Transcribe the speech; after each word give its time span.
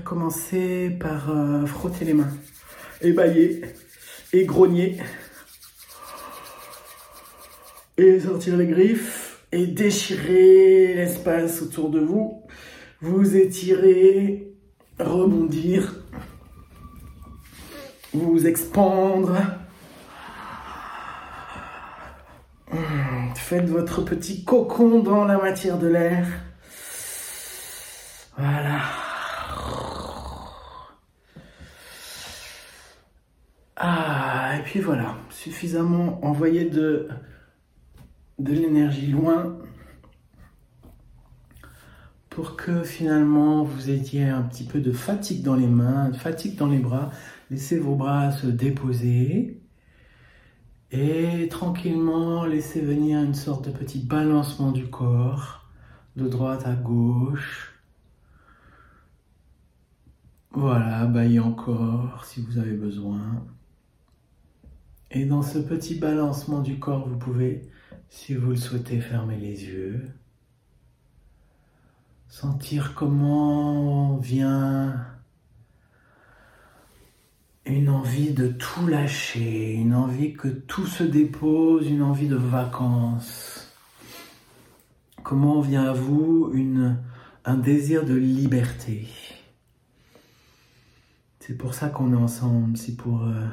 commencer 0.00 0.90
par 1.00 1.30
euh, 1.30 1.66
frotter 1.66 2.04
les 2.04 2.14
mains, 2.14 2.30
ébailler 3.00 3.62
et 4.32 4.44
grogner. 4.44 4.98
Et 7.98 8.20
sortir 8.20 8.56
les 8.56 8.66
griffes 8.66 9.44
et 9.52 9.66
déchirer 9.66 10.94
l'espace 10.94 11.62
autour 11.62 11.90
de 11.90 12.00
vous. 12.00 12.42
Vous 13.00 13.36
étirer, 13.36 14.54
rebondir, 14.98 15.94
vous 18.14 18.46
expandre. 18.46 19.36
Faites 23.52 23.68
votre 23.68 24.00
petit 24.00 24.44
cocon 24.44 25.00
dans 25.00 25.26
la 25.26 25.36
matière 25.36 25.76
de 25.76 25.88
l'air. 25.88 26.26
Voilà. 28.38 28.80
Ah, 33.76 34.56
et 34.56 34.61
voilà, 34.80 35.16
suffisamment 35.30 36.24
envoyé 36.24 36.64
de, 36.64 37.08
de 38.38 38.52
l'énergie 38.52 39.08
loin 39.08 39.58
pour 42.30 42.56
que 42.56 42.82
finalement 42.82 43.62
vous 43.62 43.90
ayez 43.90 44.24
un 44.24 44.42
petit 44.42 44.64
peu 44.64 44.80
de 44.80 44.92
fatigue 44.92 45.42
dans 45.42 45.54
les 45.56 45.66
mains, 45.66 46.12
fatigue 46.14 46.56
dans 46.56 46.68
les 46.68 46.78
bras. 46.78 47.10
Laissez 47.50 47.78
vos 47.78 47.94
bras 47.94 48.32
se 48.32 48.46
déposer 48.46 49.60
et 50.90 51.48
tranquillement 51.50 52.44
laissez 52.46 52.80
venir 52.80 53.20
une 53.20 53.34
sorte 53.34 53.66
de 53.66 53.70
petit 53.70 53.98
balancement 53.98 54.72
du 54.72 54.88
corps 54.88 55.68
de 56.16 56.28
droite 56.28 56.66
à 56.66 56.74
gauche. 56.74 57.74
Voilà, 60.52 61.06
baillez 61.06 61.40
encore 61.40 62.24
si 62.24 62.42
vous 62.42 62.58
avez 62.58 62.74
besoin. 62.74 63.44
Et 65.14 65.26
dans 65.26 65.42
ce 65.42 65.58
petit 65.58 65.96
balancement 65.96 66.60
du 66.60 66.78
corps, 66.78 67.06
vous 67.06 67.18
pouvez, 67.18 67.68
si 68.08 68.34
vous 68.34 68.50
le 68.50 68.56
souhaitez, 68.56 68.98
fermer 68.98 69.36
les 69.36 69.66
yeux. 69.66 70.08
Sentir 72.28 72.94
comment 72.94 74.16
vient 74.16 75.06
une 77.66 77.90
envie 77.90 78.32
de 78.32 78.48
tout 78.48 78.86
lâcher, 78.86 79.74
une 79.74 79.94
envie 79.94 80.32
que 80.32 80.48
tout 80.48 80.86
se 80.86 81.04
dépose, 81.04 81.90
une 81.90 82.02
envie 82.02 82.28
de 82.28 82.36
vacances. 82.36 83.70
Comment 85.22 85.60
vient 85.60 85.84
à 85.84 85.92
vous 85.92 86.54
un 87.44 87.56
désir 87.58 88.06
de 88.06 88.14
liberté 88.14 89.08
C'est 91.38 91.58
pour 91.58 91.74
ça 91.74 91.90
qu'on 91.90 92.14
est 92.14 92.16
ensemble, 92.16 92.78
c'est 92.78 92.96
pour 92.96 93.24
euh, 93.24 93.46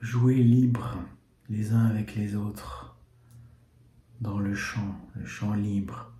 jouer 0.00 0.36
libre 0.36 0.96
les 1.48 1.72
uns 1.72 1.86
avec 1.86 2.14
les 2.16 2.36
autres 2.36 2.96
dans 4.20 4.38
le 4.38 4.54
champ, 4.54 4.96
le 5.14 5.24
champ 5.24 5.54
libre. 5.54 6.12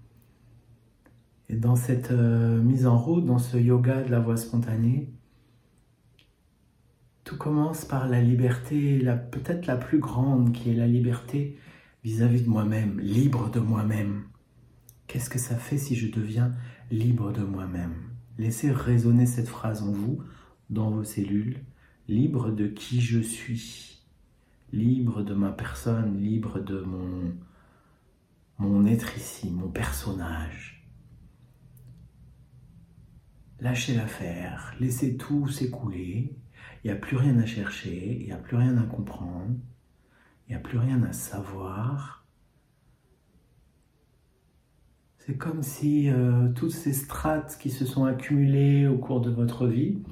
Et 1.48 1.56
dans 1.56 1.76
cette 1.76 2.10
euh, 2.10 2.60
mise 2.62 2.86
en 2.86 2.98
route, 2.98 3.26
dans 3.26 3.38
ce 3.38 3.56
yoga 3.56 4.02
de 4.02 4.10
la 4.10 4.20
voix 4.20 4.36
spontanée, 4.36 5.12
tout 7.24 7.36
commence 7.36 7.84
par 7.84 8.08
la 8.08 8.20
liberté, 8.20 9.04
peut-être 9.30 9.66
la 9.66 9.76
plus 9.76 9.98
grande, 9.98 10.52
qui 10.52 10.70
est 10.70 10.74
la 10.74 10.86
liberté 10.86 11.58
vis-à-vis 12.02 12.42
de 12.42 12.48
moi-même, 12.48 12.98
libre 12.98 13.50
de 13.50 13.60
moi-même. 13.60 14.24
Qu'est-ce 15.06 15.30
que 15.30 15.38
ça 15.38 15.56
fait 15.56 15.78
si 15.78 15.96
je 15.96 16.10
deviens 16.10 16.54
libre 16.90 17.32
de 17.32 17.42
moi-même? 17.42 17.94
Laissez 18.38 18.70
résonner 18.70 19.26
cette 19.26 19.48
phrase 19.48 19.82
en 19.82 19.92
vous, 19.92 20.22
dans 20.70 20.90
vos 20.90 21.04
cellules, 21.04 21.60
libre 22.10 22.50
de 22.50 22.66
qui 22.66 23.00
je 23.00 23.20
suis, 23.20 24.02
libre 24.72 25.22
de 25.22 25.32
ma 25.32 25.52
personne, 25.52 26.20
libre 26.20 26.58
de 26.58 26.80
mon, 26.80 27.32
mon 28.58 28.84
être 28.84 29.16
ici, 29.16 29.48
mon 29.48 29.68
personnage. 29.68 30.84
Lâchez 33.60 33.94
l'affaire, 33.94 34.74
laissez 34.80 35.16
tout 35.16 35.46
s'écouler. 35.46 36.34
Il 36.82 36.90
n'y 36.90 36.90
a 36.90 36.96
plus 36.96 37.16
rien 37.16 37.38
à 37.38 37.46
chercher, 37.46 38.18
il 38.18 38.26
n'y 38.26 38.32
a 38.32 38.38
plus 38.38 38.56
rien 38.56 38.76
à 38.76 38.82
comprendre, 38.82 39.54
il 40.48 40.50
n'y 40.50 40.56
a 40.56 40.60
plus 40.60 40.78
rien 40.78 41.00
à 41.04 41.12
savoir. 41.12 42.26
C'est 45.18 45.36
comme 45.36 45.62
si 45.62 46.10
euh, 46.10 46.48
toutes 46.54 46.72
ces 46.72 46.92
strates 46.92 47.56
qui 47.60 47.70
se 47.70 47.86
sont 47.86 48.04
accumulées 48.04 48.88
au 48.88 48.98
cours 48.98 49.20
de 49.20 49.30
votre 49.30 49.68
vie, 49.68 50.02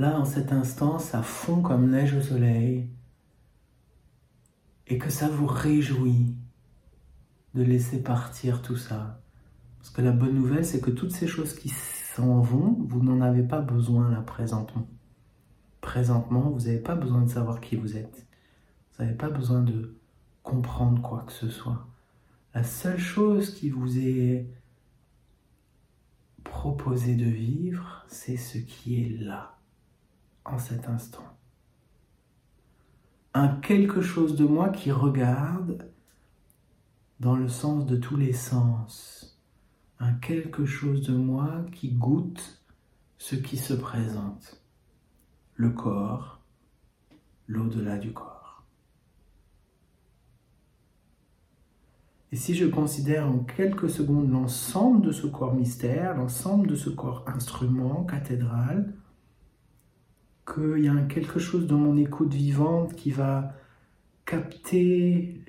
là, 0.00 0.18
en 0.18 0.24
cet 0.24 0.50
instant, 0.50 0.98
ça 0.98 1.22
fond 1.22 1.60
comme 1.60 1.90
neige 1.90 2.14
au 2.14 2.22
soleil 2.22 2.88
et 4.86 4.96
que 4.96 5.10
ça 5.10 5.28
vous 5.28 5.46
réjouit 5.46 6.34
de 7.54 7.62
laisser 7.62 8.02
partir 8.02 8.62
tout 8.62 8.76
ça. 8.76 9.20
Parce 9.78 9.90
que 9.90 10.00
la 10.00 10.12
bonne 10.12 10.34
nouvelle, 10.34 10.64
c'est 10.64 10.80
que 10.80 10.90
toutes 10.90 11.12
ces 11.12 11.26
choses 11.26 11.54
qui 11.54 11.68
s'en 11.68 12.40
vont, 12.40 12.78
vous 12.80 13.02
n'en 13.02 13.20
avez 13.20 13.42
pas 13.42 13.60
besoin 13.60 14.10
là 14.10 14.22
présentement. 14.22 14.86
Présentement, 15.82 16.48
vous 16.48 16.60
n'avez 16.60 16.78
pas 16.78 16.94
besoin 16.94 17.20
de 17.20 17.28
savoir 17.28 17.60
qui 17.60 17.76
vous 17.76 17.98
êtes. 17.98 18.26
Vous 18.92 19.04
n'avez 19.04 19.16
pas 19.16 19.28
besoin 19.28 19.60
de 19.60 19.98
comprendre 20.42 21.02
quoi 21.02 21.24
que 21.26 21.32
ce 21.32 21.50
soit. 21.50 21.86
La 22.54 22.64
seule 22.64 22.98
chose 22.98 23.54
qui 23.54 23.68
vous 23.68 23.98
est 23.98 24.48
proposé 26.42 27.16
de 27.16 27.26
vivre, 27.26 28.02
c'est 28.08 28.38
ce 28.38 28.56
qui 28.56 29.04
est 29.04 29.10
là, 29.20 29.59
en 30.52 30.58
cet 30.58 30.88
instant. 30.88 31.26
Un 33.34 33.48
quelque 33.48 34.00
chose 34.00 34.36
de 34.36 34.44
moi 34.44 34.70
qui 34.70 34.90
regarde 34.90 35.88
dans 37.20 37.36
le 37.36 37.48
sens 37.48 37.86
de 37.86 37.96
tous 37.96 38.16
les 38.16 38.32
sens 38.32 39.38
un 40.00 40.14
quelque 40.14 40.64
chose 40.64 41.02
de 41.02 41.14
moi 41.14 41.64
qui 41.72 41.92
goûte 41.92 42.62
ce 43.18 43.36
qui 43.36 43.58
se 43.58 43.74
présente, 43.74 44.62
le 45.54 45.70
corps, 45.70 46.40
l'au-delà 47.46 47.98
du 47.98 48.12
corps. 48.12 48.64
Et 52.32 52.36
si 52.36 52.54
je 52.54 52.64
considère 52.64 53.28
en 53.28 53.40
quelques 53.40 53.90
secondes 53.90 54.30
l'ensemble 54.30 55.02
de 55.02 55.12
ce 55.12 55.26
corps 55.26 55.54
mystère, 55.54 56.16
l'ensemble 56.16 56.66
de 56.68 56.76
ce 56.76 56.88
corps 56.88 57.24
instrument, 57.26 58.04
cathédrale, 58.04 58.94
qu'il 60.52 60.84
y 60.84 60.88
a 60.88 61.02
quelque 61.02 61.38
chose 61.38 61.66
dans 61.66 61.78
mon 61.78 61.96
écoute 61.96 62.32
vivante 62.34 62.94
qui 62.94 63.10
va 63.10 63.54
capter 64.24 65.44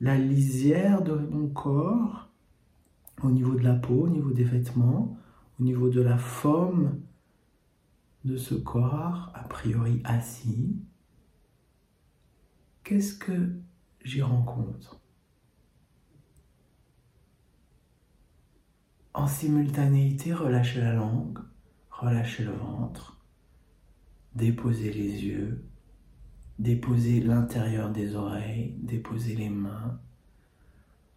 la 0.00 0.18
lisière 0.18 1.02
de 1.02 1.14
mon 1.14 1.48
corps, 1.48 2.28
au 3.22 3.30
niveau 3.30 3.54
de 3.54 3.62
la 3.62 3.74
peau, 3.74 4.04
au 4.04 4.08
niveau 4.08 4.32
des 4.32 4.44
vêtements, 4.44 5.16
au 5.60 5.62
niveau 5.62 5.88
de 5.88 6.00
la 6.00 6.18
forme 6.18 7.00
de 8.24 8.36
ce 8.36 8.54
corps, 8.54 9.30
a 9.34 9.44
priori 9.44 10.00
assis, 10.04 10.76
qu'est-ce 12.84 13.14
que 13.14 13.52
j'y 14.04 14.22
rencontre? 14.22 15.00
En 19.14 19.26
simultanéité, 19.26 20.32
relâchez 20.32 20.80
la 20.80 20.94
langue, 20.94 21.38
relâchez 21.90 22.44
le 22.44 22.52
ventre, 22.52 23.21
déposez 24.34 24.92
les 24.92 25.24
yeux, 25.24 25.64
déposez 26.58 27.20
l'intérieur 27.20 27.90
des 27.90 28.14
oreilles, 28.14 28.74
déposez 28.82 29.36
les 29.36 29.50
mains. 29.50 30.00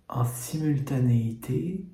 En 0.07 0.23
simultanéité, 0.23 1.85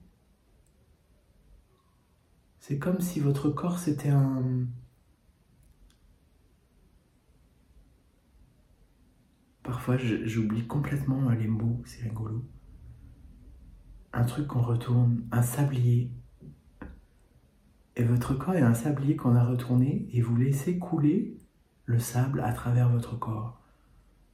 c'est 2.59 2.77
comme 2.77 3.01
si 3.01 3.19
votre 3.19 3.49
corps 3.49 3.79
c'était 3.79 4.09
un... 4.09 4.67
Parfois 9.63 9.97
j'oublie 9.97 10.65
complètement 10.67 11.29
les 11.29 11.47
mots, 11.47 11.81
c'est 11.85 12.03
rigolo. 12.03 12.43
Un 14.13 14.25
truc 14.25 14.47
qu'on 14.47 14.61
retourne, 14.61 15.23
un 15.31 15.41
sablier. 15.41 16.11
Et 17.95 18.03
votre 18.03 18.33
corps 18.33 18.55
est 18.55 18.61
un 18.61 18.73
sablier 18.73 19.15
qu'on 19.15 19.35
a 19.35 19.43
retourné 19.43 20.07
et 20.13 20.21
vous 20.21 20.35
laissez 20.35 20.77
couler 20.77 21.37
le 21.85 21.99
sable 21.99 22.41
à 22.41 22.53
travers 22.53 22.89
votre 22.89 23.19
corps. 23.19 23.59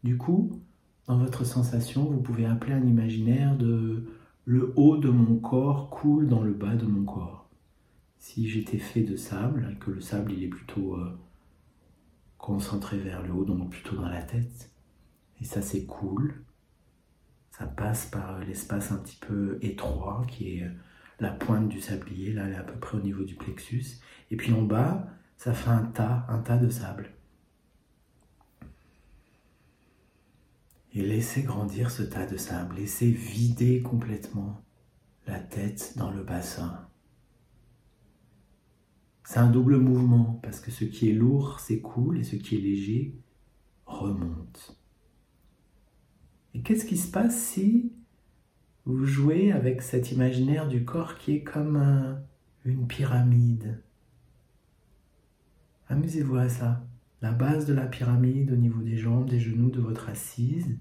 Du 0.03 0.17
coup, 0.17 0.61
dans 1.07 1.17
votre 1.17 1.43
sensation, 1.43 2.05
vous 2.05 2.21
pouvez 2.21 2.45
appeler 2.45 2.73
un 2.73 2.85
imaginaire 2.85 3.57
de 3.57 4.05
le 4.45 4.73
haut 4.75 4.97
de 4.97 5.09
mon 5.09 5.37
corps 5.37 5.89
coule 5.89 6.27
dans 6.27 6.41
le 6.41 6.53
bas 6.53 6.75
de 6.75 6.85
mon 6.85 7.03
corps 7.03 7.47
si 8.17 8.49
j'étais 8.49 8.77
fait 8.77 9.03
de 9.03 9.15
sable, 9.15 9.77
que 9.79 9.91
le 9.91 10.01
sable 10.01 10.33
il 10.33 10.43
est 10.43 10.49
plutôt 10.49 10.95
euh, 10.95 11.17
concentré 12.37 12.97
vers 12.97 13.23
le 13.23 13.31
haut, 13.31 13.45
donc 13.45 13.69
plutôt 13.69 13.95
dans 13.95 14.09
la 14.09 14.21
tête, 14.21 14.71
et 15.39 15.45
ça 15.45 15.61
cool, 15.87 16.43
ça 17.51 17.65
passe 17.65 18.07
par 18.07 18.39
l'espace 18.39 18.91
un 18.91 18.97
petit 18.97 19.17
peu 19.17 19.59
étroit 19.61 20.25
qui 20.27 20.57
est 20.57 20.71
la 21.19 21.31
pointe 21.31 21.69
du 21.69 21.81
sablier, 21.81 22.33
là 22.33 22.45
elle 22.45 22.53
est 22.53 22.57
à 22.57 22.63
peu 22.63 22.79
près 22.79 22.97
au 22.97 23.01
niveau 23.01 23.23
du 23.23 23.35
plexus. 23.35 23.99
Et 24.31 24.37
puis 24.37 24.53
en 24.53 24.61
bas, 24.61 25.07
ça 25.37 25.53
fait 25.53 25.69
un 25.69 25.85
tas, 25.85 26.25
un 26.29 26.39
tas 26.39 26.57
de 26.57 26.69
sable. 26.69 27.11
Et 30.93 31.01
laissez 31.01 31.43
grandir 31.43 31.91
ce 31.91 32.03
tas 32.03 32.25
de 32.25 32.37
sable, 32.37 32.75
laissez 32.77 33.11
vider 33.11 33.81
complètement 33.81 34.63
la 35.27 35.39
tête 35.39 35.93
dans 35.97 36.11
le 36.11 36.23
bassin. 36.23 36.87
C'est 39.23 39.39
un 39.39 39.49
double 39.49 39.77
mouvement 39.77 40.39
parce 40.41 40.61
que 40.61 40.71
ce 40.71 40.85
qui 40.85 41.09
est 41.09 41.13
lourd 41.13 41.59
s'écoule 41.59 42.17
et 42.17 42.23
ce 42.23 42.37
qui 42.37 42.55
est 42.55 42.61
léger 42.61 43.19
remonte. 43.85 44.79
Et 46.53 46.61
qu'est-ce 46.61 46.85
qui 46.85 46.97
se 46.97 47.11
passe 47.11 47.37
si 47.37 47.93
vous 48.87 49.05
jouez 49.05 49.51
avec 49.51 49.81
cet 49.81 50.13
imaginaire 50.13 50.67
du 50.69 50.85
corps 50.85 51.17
qui 51.17 51.33
est 51.33 51.43
comme 51.43 52.17
une 52.63 52.87
pyramide 52.87 53.83
Amusez-vous 55.89 56.37
à 56.37 56.47
ça. 56.47 56.85
La 57.21 57.33
base 57.33 57.65
de 57.65 57.73
la 57.73 57.85
pyramide 57.85 58.51
au 58.51 58.55
niveau 58.55 58.81
des 58.81 58.97
jambes, 58.97 59.29
des 59.29 59.39
genoux, 59.39 59.69
de 59.69 59.81
votre 59.81 60.09
assise. 60.09 60.77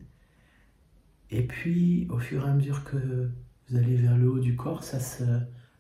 Et 1.31 1.47
puis, 1.47 2.07
au 2.11 2.19
fur 2.19 2.47
et 2.47 2.51
à 2.51 2.55
mesure 2.55 2.85
que 2.85 3.31
vous 3.69 3.77
allez 3.77 3.97
vers 3.97 4.17
le 4.17 4.31
haut 4.31 4.39
du 4.39 4.55
corps, 4.55 4.85
ça 4.85 5.01
se 5.01 5.25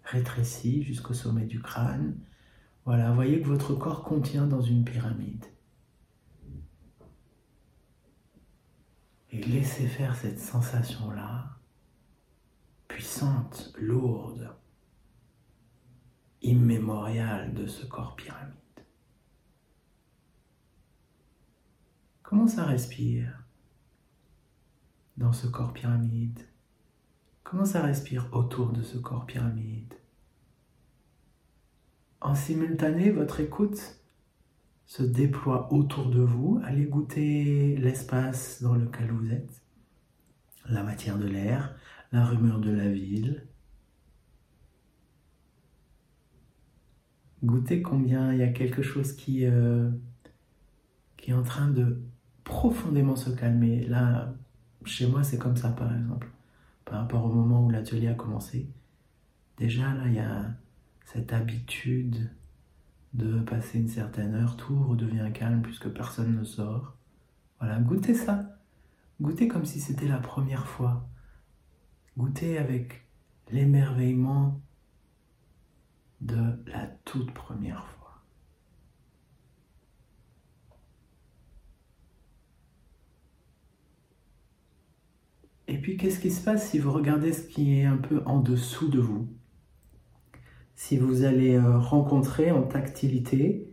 rétrécit 0.04 0.82
jusqu'au 0.82 1.14
sommet 1.14 1.46
du 1.46 1.60
crâne. 1.60 2.16
Voilà, 2.84 3.12
voyez 3.12 3.40
que 3.40 3.46
votre 3.46 3.74
corps 3.74 4.02
contient 4.02 4.46
dans 4.46 4.62
une 4.62 4.84
pyramide. 4.84 5.44
Et 9.30 9.42
laissez 9.42 9.86
faire 9.86 10.16
cette 10.16 10.40
sensation-là, 10.40 11.55
puissante, 12.88 13.72
lourde, 13.78 14.50
immémoriale 16.42 17.54
de 17.54 17.66
ce 17.66 17.86
corps 17.86 18.16
pyramide. 18.16 18.54
Comment 22.22 22.46
ça 22.46 22.64
respire 22.64 23.44
dans 25.16 25.32
ce 25.32 25.46
corps 25.46 25.72
pyramide? 25.72 26.40
Comment 27.44 27.64
ça 27.64 27.82
respire 27.82 28.28
autour 28.32 28.72
de 28.72 28.82
ce 28.82 28.98
corps 28.98 29.26
pyramide? 29.26 29.94
En 32.20 32.34
simultané, 32.34 33.10
votre 33.10 33.40
écoute 33.40 34.00
se 34.86 35.02
déploie 35.02 35.72
autour 35.72 36.10
de 36.10 36.20
vous. 36.20 36.60
Allez 36.64 36.86
goûter 36.86 37.76
l'espace 37.76 38.62
dans 38.62 38.74
lequel 38.74 39.10
vous 39.12 39.30
êtes, 39.30 39.62
la 40.68 40.82
matière 40.82 41.18
de 41.18 41.26
l'air, 41.26 41.76
la 42.12 42.24
rumeur 42.24 42.60
de 42.60 42.70
la 42.70 42.90
ville. 42.90 43.46
Goûtez 47.44 47.82
combien 47.82 48.32
il 48.32 48.38
y 48.38 48.42
a 48.42 48.48
quelque 48.48 48.82
chose 48.82 49.12
qui, 49.12 49.44
euh, 49.46 49.90
qui 51.16 51.30
est 51.30 51.34
en 51.34 51.42
train 51.42 51.68
de 51.68 52.02
profondément 52.44 53.16
se 53.16 53.30
calmer. 53.30 53.86
Là, 53.86 54.34
chez 54.84 55.06
moi, 55.06 55.22
c'est 55.22 55.38
comme 55.38 55.56
ça, 55.56 55.70
par 55.70 55.94
exemple. 55.94 56.30
Par 56.84 57.00
rapport 57.00 57.24
au 57.24 57.32
moment 57.32 57.64
où 57.64 57.70
l'atelier 57.70 58.08
a 58.08 58.14
commencé. 58.14 58.68
Déjà, 59.58 59.94
là, 59.94 60.06
il 60.06 60.14
y 60.14 60.18
a 60.18 60.54
cette 61.04 61.32
habitude 61.32 62.30
de 63.14 63.40
passer 63.40 63.78
une 63.78 63.88
certaine 63.88 64.34
heure, 64.34 64.56
tout 64.56 64.82
redevient 64.84 65.30
calme 65.32 65.62
puisque 65.62 65.88
personne 65.88 66.36
ne 66.36 66.44
sort. 66.44 66.96
Voilà, 67.58 67.78
goûtez 67.80 68.14
ça. 68.14 68.58
Goûtez 69.20 69.48
comme 69.48 69.64
si 69.64 69.80
c'était 69.80 70.08
la 70.08 70.18
première 70.18 70.66
fois. 70.66 71.08
Goûtez 72.16 72.56
avec 72.56 73.02
l'émerveillement 73.50 74.60
de 76.22 76.58
la 76.66 76.86
toute 77.04 77.32
première 77.32 77.86
fois. 77.86 78.22
Et 85.68 85.78
puis, 85.78 85.96
qu'est-ce 85.96 86.20
qui 86.20 86.30
se 86.30 86.42
passe 86.42 86.70
si 86.70 86.78
vous 86.78 86.92
regardez 86.92 87.32
ce 87.32 87.42
qui 87.42 87.80
est 87.80 87.84
un 87.84 87.96
peu 87.96 88.22
en 88.24 88.40
dessous 88.40 88.88
de 88.88 89.00
vous? 89.00 89.28
Si 90.74 90.96
vous 90.96 91.24
allez 91.24 91.56
euh, 91.56 91.78
rencontrer 91.78 92.50
en 92.50 92.62
tactilité 92.62 93.68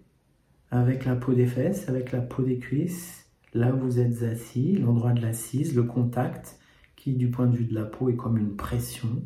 avec 0.71 1.05
la 1.05 1.15
peau 1.15 1.33
des 1.33 1.45
fesses, 1.45 1.87
avec 1.87 2.11
la 2.11 2.19
peau 2.19 2.43
des 2.43 2.57
cuisses, 2.57 3.29
là 3.53 3.73
où 3.73 3.79
vous 3.79 3.99
êtes 3.99 4.23
assis, 4.23 4.77
l'endroit 4.77 5.13
de 5.13 5.21
l'assise, 5.21 5.75
le 5.75 5.83
contact 5.83 6.59
qui, 7.03 7.13
du 7.15 7.29
point 7.29 7.47
de 7.47 7.57
vue 7.57 7.65
de 7.65 7.75
la 7.75 7.83
peau, 7.83 8.07
est 8.07 8.15
comme 8.15 8.37
une 8.37 8.55
pression. 8.55 9.21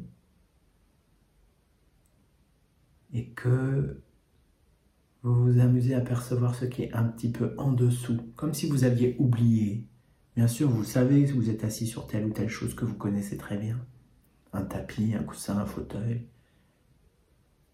Et 3.14 3.30
que 3.30 4.02
vous 5.22 5.44
vous 5.44 5.60
amusez 5.60 5.94
à 5.94 6.02
percevoir 6.02 6.56
ce 6.56 6.66
qui 6.66 6.82
est 6.84 6.94
un 6.94 7.04
petit 7.04 7.32
peu 7.32 7.54
en 7.60 7.72
dessous, 7.72 8.18
comme 8.36 8.56
si 8.56 8.68
vous 8.68 8.84
aviez 8.84 9.16
oublié 9.20 9.86
Bien 10.36 10.48
sûr, 10.48 10.70
vous 10.72 10.84
savez, 10.84 11.26
vous 11.26 11.52
êtes 11.52 11.64
assis 11.64 11.86
sur 11.86 12.08
telle 12.08 12.26
ou 12.26 12.32
telle 12.32 12.50
chose 12.50 12.74
que 12.74 12.86
vous 12.86 12.96
connaissez 12.96 13.38
très 13.38 13.58
bien. 13.58 13.80
Un 14.54 14.64
tapis, 14.64 15.14
un 15.14 15.24
coussin, 15.24 15.60
un 15.60 15.66
fauteuil. 15.68 16.26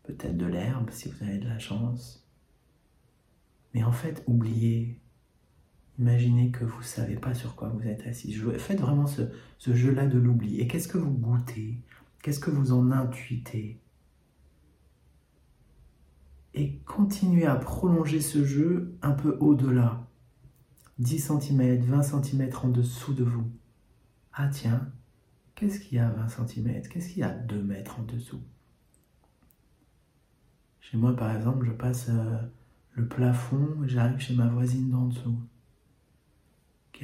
Peut-être 0.03 0.35
de 0.35 0.45
l'herbe 0.45 0.89
si 0.91 1.07
vous 1.07 1.23
avez 1.23 1.37
de 1.37 1.47
la 1.47 1.59
chance. 1.59 2.27
Mais 3.73 3.85
en 3.85 3.93
fait, 3.93 4.21
oubliez. 4.27 4.99
Imaginez 5.99 6.49
que 6.51 6.65
vous 6.65 6.79
ne 6.79 6.83
savez 6.83 7.15
pas 7.15 7.33
sur 7.33 7.55
quoi 7.55 7.69
vous 7.69 7.87
êtes 7.87 8.07
assis. 8.07 8.33
Faites 8.57 8.79
vraiment 8.79 9.05
ce, 9.05 9.23
jeu-là 9.59 10.07
de 10.07 10.17
l'oubli. 10.17 10.59
Et 10.59 10.67
qu'est-ce 10.67 10.87
que 10.87 10.97
vous 10.97 11.11
goûtez? 11.11 11.79
Qu'est-ce 12.21 12.39
que 12.39 12.49
vous 12.49 12.73
en 12.73 12.91
intuitez? 12.91 13.79
Et 16.55 16.77
continuez 16.85 17.45
à 17.45 17.55
prolonger 17.55 18.21
ce 18.21 18.43
jeu 18.43 18.97
un 19.01 19.11
peu 19.11 19.37
au-delà. 19.39 20.07
10 20.99 21.19
cm, 21.19 21.81
20 21.81 22.03
cm 22.03 22.49
en 22.63 22.69
dessous 22.69 23.13
de 23.13 23.23
vous. 23.23 23.51
Ah 24.33 24.47
tiens, 24.47 24.91
qu'est-ce 25.55 25.79
qu'il 25.79 25.97
y 25.97 25.99
a 25.99 26.07
à 26.07 26.11
20 26.11 26.47
cm 26.47 26.87
Qu'est-ce 26.87 27.09
qu'il 27.09 27.19
y 27.19 27.23
a 27.23 27.29
à 27.29 27.33
2 27.33 27.61
mètres 27.61 27.99
en 27.99 28.03
dessous? 28.03 28.41
Chez 30.79 30.97
moi, 30.97 31.15
par 31.15 31.35
exemple, 31.35 31.65
je 31.65 31.71
passe 31.71 32.07
euh, 32.09 32.37
le 32.93 33.07
plafond 33.07 33.77
j'arrive 33.85 34.19
chez 34.19 34.35
ma 34.35 34.47
voisine 34.47 34.89
d'en 34.89 35.07
dessous, 35.07 35.39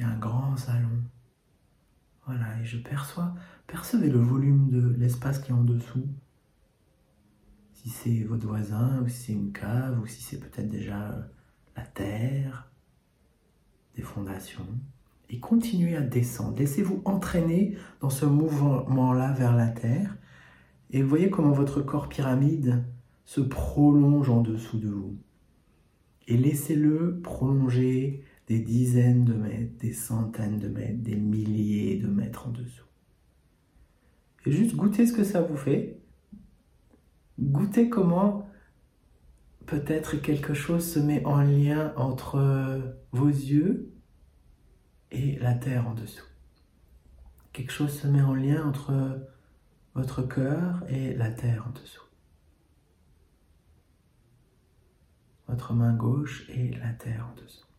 un 0.02 0.16
grand 0.16 0.56
salon. 0.56 1.02
Voilà, 2.26 2.60
et 2.60 2.64
je 2.64 2.78
perçois, 2.78 3.34
percevez 3.66 4.08
le 4.08 4.20
volume 4.20 4.68
de 4.68 4.94
l'espace 4.98 5.38
qui 5.38 5.50
est 5.50 5.54
en 5.54 5.64
dessous. 5.64 6.06
Si 7.72 7.88
c'est 7.88 8.24
votre 8.24 8.46
voisin, 8.46 9.02
ou 9.02 9.08
si 9.08 9.16
c'est 9.16 9.32
une 9.32 9.52
cave, 9.52 9.98
ou 10.00 10.06
si 10.06 10.22
c'est 10.22 10.38
peut-être 10.38 10.68
déjà 10.68 11.28
la 11.76 11.82
terre, 11.82 12.70
des 13.96 14.02
fondations 14.02 14.66
et 15.30 15.38
continuez 15.38 15.96
à 15.96 16.00
descendre. 16.00 16.58
Laissez-vous 16.58 17.02
entraîner 17.04 17.76
dans 18.00 18.10
ce 18.10 18.26
mouvement-là 18.26 19.32
vers 19.32 19.54
la 19.54 19.68
terre 19.68 20.16
et 20.90 21.02
voyez 21.02 21.30
comment 21.30 21.52
votre 21.52 21.80
corps 21.80 22.08
pyramide 22.08 22.84
se 23.24 23.40
prolonge 23.40 24.28
en 24.28 24.40
dessous 24.40 24.78
de 24.78 24.88
vous. 24.88 25.16
Et 26.26 26.36
laissez-le 26.36 27.20
prolonger 27.22 28.24
des 28.50 28.58
dizaines 28.58 29.24
de 29.24 29.32
mètres, 29.32 29.78
des 29.78 29.92
centaines 29.92 30.58
de 30.58 30.66
mètres, 30.66 31.00
des 31.04 31.14
milliers 31.14 32.00
de 32.00 32.08
mètres 32.08 32.48
en 32.48 32.50
dessous. 32.50 32.84
Et 34.44 34.50
juste 34.50 34.74
goûtez 34.74 35.06
ce 35.06 35.12
que 35.12 35.22
ça 35.22 35.40
vous 35.40 35.56
fait. 35.56 36.00
Goûtez 37.38 37.88
comment 37.88 38.50
peut-être 39.66 40.16
quelque 40.16 40.52
chose 40.52 40.84
se 40.84 40.98
met 40.98 41.24
en 41.24 41.42
lien 41.42 41.92
entre 41.94 42.96
vos 43.12 43.28
yeux 43.28 43.92
et 45.12 45.38
la 45.38 45.54
terre 45.54 45.86
en 45.86 45.94
dessous. 45.94 46.26
Quelque 47.52 47.70
chose 47.70 47.96
se 47.96 48.08
met 48.08 48.22
en 48.22 48.34
lien 48.34 48.66
entre 48.66 49.28
votre 49.94 50.22
cœur 50.22 50.82
et 50.88 51.14
la 51.14 51.30
terre 51.30 51.68
en 51.68 51.70
dessous. 51.80 52.08
Votre 55.46 55.72
main 55.72 55.94
gauche 55.94 56.50
et 56.50 56.72
la 56.72 56.92
terre 56.94 57.28
en 57.30 57.40
dessous. 57.40 57.69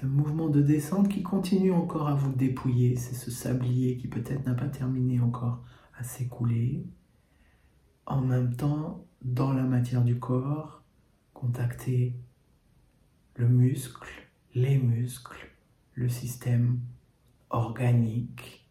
Ce 0.00 0.06
mouvement 0.06 0.48
de 0.48 0.62
descente 0.62 1.08
qui 1.08 1.22
continue 1.22 1.72
encore 1.72 2.08
à 2.08 2.14
vous 2.14 2.32
dépouiller, 2.32 2.96
c'est 2.96 3.14
ce 3.14 3.30
sablier 3.30 3.98
qui 3.98 4.08
peut-être 4.08 4.46
n'a 4.46 4.54
pas 4.54 4.68
terminé 4.68 5.20
encore 5.20 5.62
à 5.96 6.02
s'écouler. 6.02 6.84
En 8.06 8.20
même 8.22 8.56
temps, 8.56 9.06
dans 9.22 9.52
la 9.52 9.62
matière 9.62 10.02
du 10.02 10.18
corps, 10.18 10.82
contacter 11.34 12.16
le 13.36 13.48
muscle, 13.48 14.08
les 14.54 14.78
muscles, 14.78 15.50
le 15.94 16.08
système 16.08 16.80
organique 17.50 18.66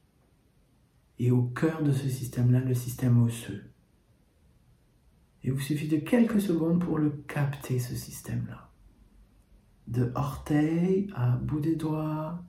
et 1.20 1.32
au 1.32 1.44
cœur 1.44 1.84
de 1.84 1.92
ce 1.92 2.10
système-là, 2.10 2.62
le 2.62 2.74
système 2.74 3.22
osseux. 3.22 3.72
Et 5.44 5.48
il 5.48 5.54
vous 5.54 5.60
suffit 5.60 5.88
de 5.88 5.98
quelques 5.98 6.42
secondes 6.42 6.84
pour 6.84 6.98
le 6.98 7.12
capter, 7.28 7.80
ce 7.80 7.96
système-là. 7.96 8.71
De 9.88 10.12
orteil 10.16 11.12
à 11.16 11.32
bout 11.32 11.60
des 11.60 11.76
doigts, 11.76 12.44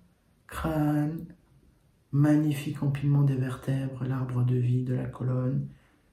crâne, 0.46 1.26
magnifique 2.12 2.82
empilement 2.82 3.22
des 3.22 3.36
vertèbres, 3.36 4.04
l'arbre 4.04 4.44
de 4.44 4.56
vie 4.56 4.84
de 4.84 4.94
la 4.94 5.06
colonne, 5.06 5.68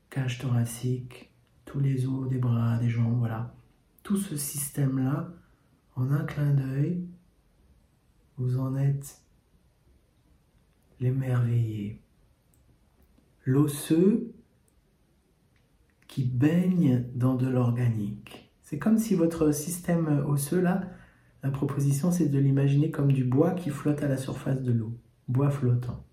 cage 0.09 0.39
thoracique, 0.39 1.31
tous 1.65 1.79
les 1.79 2.07
os 2.07 2.27
des 2.27 2.39
bras, 2.39 2.77
des 2.79 2.89
jambes, 2.89 3.19
voilà. 3.19 3.53
Tout 4.01 4.17
ce 4.17 4.37
système-là, 4.37 5.29
en 5.95 6.11
un 6.11 6.23
clin 6.23 6.53
d'œil, 6.53 7.05
vous 8.37 8.57
en 8.57 8.75
êtes 8.75 9.21
l'émerveillé. 10.99 12.01
L'osseux 13.43 14.33
qui 16.07 16.23
baigne 16.23 17.05
dans 17.13 17.35
de 17.35 17.47
l'organique. 17.47 18.51
C'est 18.61 18.79
comme 18.79 18.97
si 18.97 19.15
votre 19.15 19.51
système 19.51 20.23
osseux, 20.27 20.61
là, 20.61 20.81
la 21.43 21.51
proposition, 21.51 22.11
c'est 22.11 22.27
de 22.27 22.39
l'imaginer 22.39 22.91
comme 22.91 23.11
du 23.11 23.23
bois 23.23 23.51
qui 23.51 23.69
flotte 23.69 24.03
à 24.03 24.07
la 24.07 24.17
surface 24.17 24.61
de 24.61 24.71
l'eau, 24.71 24.93
bois 25.27 25.49
flottant. 25.49 26.03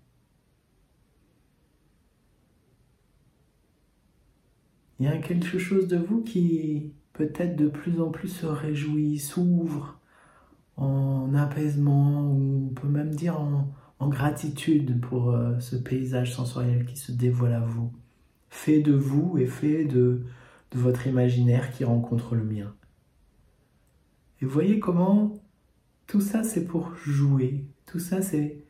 Il 4.99 5.05
y 5.05 5.09
a 5.09 5.17
quelque 5.17 5.59
chose 5.59 5.87
de 5.87 5.97
vous 5.97 6.21
qui 6.23 6.93
peut-être 7.13 7.55
de 7.55 7.67
plus 7.67 8.01
en 8.01 8.09
plus 8.09 8.29
se 8.29 8.45
réjouit, 8.45 9.19
s'ouvre 9.19 9.99
en 10.77 11.33
apaisement, 11.33 12.31
ou 12.31 12.69
on 12.69 12.73
peut 12.73 12.87
même 12.87 13.13
dire 13.13 13.39
en, 13.39 13.73
gratitude 14.09 15.01
pour 15.01 15.31
euh, 15.31 15.59
ce 15.59 15.75
paysage 15.75 16.33
sensoriel 16.33 16.85
qui 16.85 16.97
se 16.97 17.11
dévoile 17.11 17.53
à 17.53 17.59
vous, 17.59 17.91
fait 18.49 18.79
de 18.79 18.93
vous 18.93 19.37
et 19.39 19.47
fait 19.47 19.85
de, 19.85 20.23
de 20.71 20.79
votre 20.79 21.07
imaginaire 21.07 21.71
qui 21.71 21.83
rencontre 21.83 22.35
le 22.35 22.43
mien. 22.43 22.73
Et 24.41 24.45
voyez 24.45 24.79
comment 24.79 25.33
tout 26.05 26.21
ça 26.21 26.43
c'est 26.43 26.65
pour 26.65 26.95
jouer, 26.95 27.65
tout 27.85 27.99
ça 27.99 28.21
c'est 28.21 28.63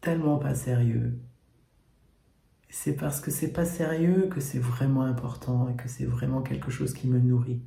tellement 0.00 0.38
pas 0.38 0.54
sérieux. 0.54 1.18
C'est 2.68 2.94
parce 2.94 3.20
que 3.20 3.30
c'est 3.30 3.52
pas 3.52 3.66
sérieux 3.66 4.28
que 4.30 4.40
c'est 4.40 4.58
vraiment 4.58 5.02
important 5.02 5.68
et 5.68 5.76
que 5.76 5.88
c'est 5.88 6.06
vraiment 6.06 6.40
quelque 6.40 6.70
chose 6.70 6.94
qui 6.94 7.06
me 7.06 7.18
nourrit. 7.18 7.60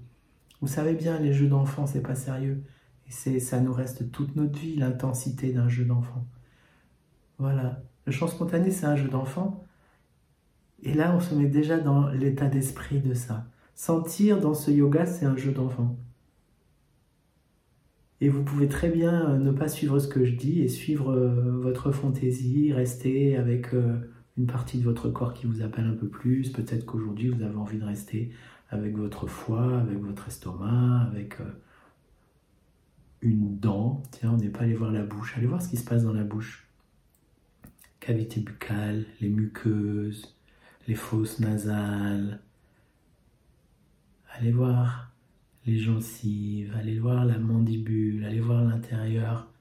Vous 0.61 0.67
savez 0.67 0.95
bien, 0.95 1.19
les 1.19 1.31
jeux 1.31 1.47
d'enfants, 1.47 1.85
c'est 1.85 2.01
pas 2.01 2.15
sérieux. 2.15 2.63
Et 3.07 3.39
ça 3.39 3.59
nous 3.59 3.71
reste 3.71 4.11
toute 4.11 4.35
notre 4.35 4.57
vie, 4.57 4.75
l'intensité 4.75 5.53
d'un 5.53 5.69
jeu 5.69 5.85
d'enfant. 5.85 6.25
Voilà. 7.37 7.83
Le 8.05 8.11
chant 8.11 8.27
spontané, 8.27 8.71
c'est 8.71 8.87
un 8.87 8.95
jeu 8.95 9.07
d'enfant. 9.07 9.63
Et 10.81 10.93
là, 10.93 11.13
on 11.15 11.19
se 11.19 11.35
met 11.35 11.47
déjà 11.47 11.77
dans 11.77 12.09
l'état 12.09 12.47
d'esprit 12.47 12.99
de 12.99 13.13
ça. 13.13 13.45
Sentir 13.75 14.39
dans 14.39 14.55
ce 14.55 14.71
yoga, 14.71 15.05
c'est 15.05 15.25
un 15.25 15.37
jeu 15.37 15.51
d'enfant. 15.51 15.97
Et 18.25 18.29
vous 18.29 18.43
pouvez 18.43 18.67
très 18.67 18.89
bien 18.89 19.29
euh, 19.29 19.37
ne 19.37 19.51
pas 19.51 19.67
suivre 19.67 19.99
ce 19.99 20.07
que 20.07 20.25
je 20.25 20.33
dis 20.33 20.63
et 20.63 20.67
suivre 20.67 21.11
euh, 21.11 21.59
votre 21.61 21.91
fantaisie, 21.91 22.73
rester 22.73 23.37
avec 23.37 23.71
euh, 23.75 23.99
une 24.35 24.47
partie 24.47 24.79
de 24.79 24.83
votre 24.83 25.11
corps 25.11 25.35
qui 25.35 25.45
vous 25.45 25.61
appelle 25.61 25.85
un 25.85 25.93
peu 25.93 26.07
plus. 26.07 26.49
Peut-être 26.49 26.87
qu'aujourd'hui, 26.87 27.29
vous 27.29 27.43
avez 27.43 27.55
envie 27.55 27.77
de 27.77 27.85
rester 27.85 28.31
avec 28.71 28.97
votre 28.97 29.27
foie, 29.27 29.77
avec 29.77 29.99
votre 29.99 30.27
estomac, 30.27 31.01
avec 31.01 31.37
une 33.21 33.59
dent. 33.59 34.01
Tiens, 34.09 34.31
on 34.33 34.37
n'est 34.37 34.49
pas 34.49 34.61
allé 34.61 34.73
voir 34.73 34.91
la 34.91 35.03
bouche. 35.03 35.37
Allez 35.37 35.45
voir 35.45 35.61
ce 35.61 35.69
qui 35.69 35.77
se 35.77 35.85
passe 35.85 36.03
dans 36.03 36.13
la 36.13 36.23
bouche. 36.23 36.67
Cavité 37.99 38.41
buccale, 38.41 39.05
les 39.21 39.29
muqueuses, 39.29 40.35
les 40.87 40.95
fosses 40.95 41.39
nasales. 41.39 42.39
Allez 44.33 44.51
voir 44.51 45.11
les 45.65 45.79
gencives, 45.79 46.75
allez 46.75 46.99
voir 46.99 47.25
la 47.25 47.39
mandibule, 47.39 48.23
allez 48.25 48.39
voir 48.39 48.63
l'intérieur 48.63 49.51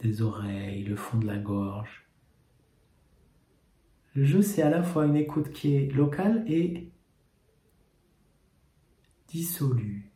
des 0.00 0.20
oreilles, 0.20 0.84
le 0.84 0.96
fond 0.96 1.18
de 1.18 1.26
la 1.26 1.38
gorge. 1.38 2.06
Le 4.14 4.24
jeu, 4.24 4.42
c'est 4.42 4.62
à 4.62 4.70
la 4.70 4.82
fois 4.82 5.06
une 5.06 5.16
écoute 5.16 5.50
qui 5.50 5.74
est 5.74 5.92
locale 5.92 6.44
et 6.46 6.90
dissolue, 9.28 10.10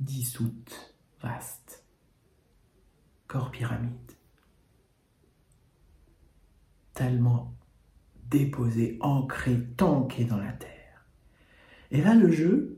dissoute, 0.00 0.94
vaste. 1.22 1.84
Corps 3.26 3.50
pyramide. 3.50 3.92
Tellement 6.94 7.54
déposé, 8.30 8.96
ancré, 9.00 9.62
tanké 9.76 10.24
dans 10.24 10.38
la 10.38 10.52
terre. 10.52 11.06
Et 11.90 12.00
là, 12.00 12.14
le 12.14 12.30
jeu, 12.30 12.77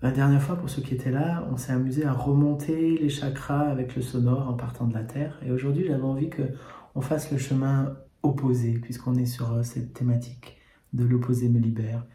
la 0.00 0.12
dernière 0.12 0.40
fois, 0.40 0.56
pour 0.56 0.70
ceux 0.70 0.80
qui 0.80 0.94
étaient 0.94 1.10
là, 1.10 1.48
on 1.50 1.56
s'est 1.56 1.72
amusé 1.72 2.04
à 2.04 2.12
remonter 2.12 2.96
les 2.98 3.08
chakras 3.08 3.68
avec 3.68 3.96
le 3.96 4.02
sonore 4.02 4.48
en 4.48 4.54
partant 4.54 4.86
de 4.86 4.94
la 4.94 5.02
Terre. 5.02 5.40
Et 5.44 5.50
aujourd'hui, 5.50 5.84
j'avais 5.86 6.04
envie 6.04 6.30
qu'on 6.30 7.00
fasse 7.00 7.32
le 7.32 7.38
chemin 7.38 7.96
opposé, 8.22 8.74
puisqu'on 8.74 9.16
est 9.16 9.26
sur 9.26 9.52
euh, 9.52 9.62
cette 9.64 9.94
thématique 9.94 10.58
de 10.92 11.04
l'opposé 11.04 11.48
me 11.48 11.58
libère. 11.58 12.06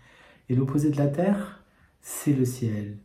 Et 0.47 0.55
l'opposé 0.55 0.91
de 0.91 0.97
la 0.97 1.07
Terre, 1.07 1.65
c'est 1.99 2.31
le 2.33 2.45
ciel. 2.45 2.99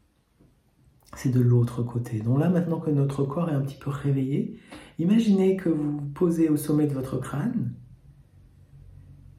C'est 1.17 1.33
de 1.33 1.41
l'autre 1.41 1.83
côté. 1.83 2.21
Donc 2.21 2.39
là, 2.39 2.49
maintenant 2.49 2.79
que 2.79 2.91
notre 2.91 3.25
corps 3.25 3.51
est 3.51 3.55
un 3.55 3.63
petit 3.63 3.79
peu 3.79 3.91
réveillé, 3.91 4.61
imaginez 5.01 5.57
que 5.57 5.69
vous 5.69 5.99
vous 5.99 6.07
posez 6.07 6.51
au 6.51 6.57
sommet 6.57 6.87
de 6.87 6.95
votre 6.95 7.19
crâne 7.19 7.75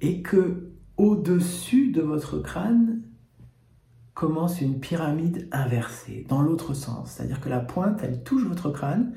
et 0.01 0.22
que 0.22 0.72
au-dessus 0.98 1.91
de 1.91 2.01
votre 2.01 2.39
crâne, 2.39 3.03
commence 4.19 4.59
une 4.59 4.81
pyramide 4.81 5.47
inversée, 5.53 6.25
dans 6.27 6.41
l'autre 6.41 6.73
sens. 6.73 7.11
C'est-à-dire 7.11 7.39
que 7.39 7.47
la 7.47 7.61
pointe, 7.61 8.01
elle 8.03 8.21
touche 8.21 8.43
votre 8.43 8.69
crâne, 8.69 9.13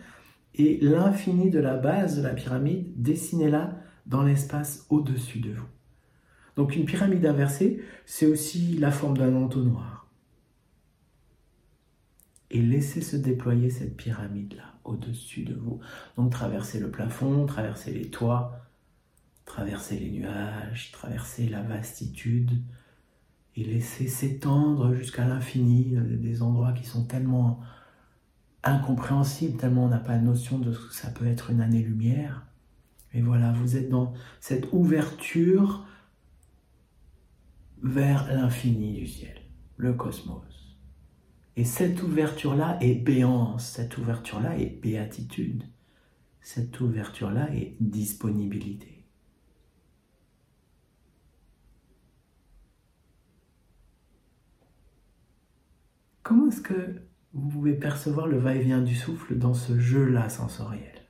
et 0.54 0.78
l'infini 0.80 1.50
de 1.50 1.58
la 1.58 1.76
base 1.76 2.18
de 2.18 2.22
la 2.22 2.34
pyramide, 2.34 2.92
dessinez-la 3.02 3.80
dans 4.06 4.22
l'espace 4.22 4.86
au-dessus 4.90 5.40
de 5.40 5.54
vous. 5.54 5.66
Donc 6.54 6.76
une 6.76 6.84
pyramide 6.84 7.26
inversée, 7.26 7.82
c'est 8.06 8.26
aussi 8.26 8.78
la 8.78 8.92
forme 8.92 9.18
d'un 9.18 9.34
entonnoir. 9.34 10.06
Et 12.52 12.62
laissez 12.62 13.00
se 13.00 13.16
déployer 13.16 13.70
cette 13.70 13.96
pyramide-là 13.96 14.76
au-dessus 14.84 15.42
de 15.42 15.54
vous. 15.54 15.80
Donc 16.16 16.30
traversez 16.30 16.78
le 16.78 16.92
plafond, 16.92 17.44
traversez 17.46 17.92
les 17.92 18.08
toits, 18.08 18.60
traversez 19.46 19.98
les 19.98 20.12
nuages, 20.12 20.92
traversez 20.92 21.48
la 21.48 21.62
vastitude, 21.62 22.62
et 23.56 23.64
laisser 23.64 24.08
s'étendre 24.08 24.94
jusqu'à 24.94 25.26
l'infini, 25.26 25.96
euh, 25.96 26.16
des 26.16 26.42
endroits 26.42 26.72
qui 26.72 26.84
sont 26.84 27.04
tellement 27.04 27.60
incompréhensibles, 28.62 29.58
tellement 29.58 29.84
on 29.84 29.88
n'a 29.88 29.98
pas 29.98 30.18
notion 30.18 30.58
de 30.58 30.72
ce 30.72 30.88
que 30.88 30.94
ça 30.94 31.10
peut 31.10 31.26
être 31.26 31.50
une 31.50 31.60
année-lumière. 31.60 32.46
Et 33.12 33.20
voilà, 33.20 33.52
vous 33.52 33.76
êtes 33.76 33.90
dans 33.90 34.14
cette 34.40 34.72
ouverture 34.72 35.86
vers 37.82 38.32
l'infini 38.32 38.94
du 38.94 39.06
ciel, 39.06 39.36
le 39.76 39.92
cosmos. 39.92 40.78
Et 41.56 41.64
cette 41.64 42.02
ouverture-là 42.02 42.78
est 42.80 42.94
béance, 42.94 43.66
cette 43.66 43.98
ouverture-là 43.98 44.56
est 44.56 44.80
béatitude, 44.80 45.64
cette 46.40 46.80
ouverture-là 46.80 47.54
est 47.54 47.76
disponibilité. 47.80 49.01
Comment 56.22 56.48
est-ce 56.48 56.62
que 56.62 57.02
vous 57.32 57.48
pouvez 57.48 57.74
percevoir 57.74 58.26
le 58.26 58.38
va-et-vient 58.38 58.82
du 58.82 58.94
souffle 58.94 59.36
dans 59.36 59.54
ce 59.54 59.78
jeu-là 59.78 60.28
sensoriel? 60.28 61.02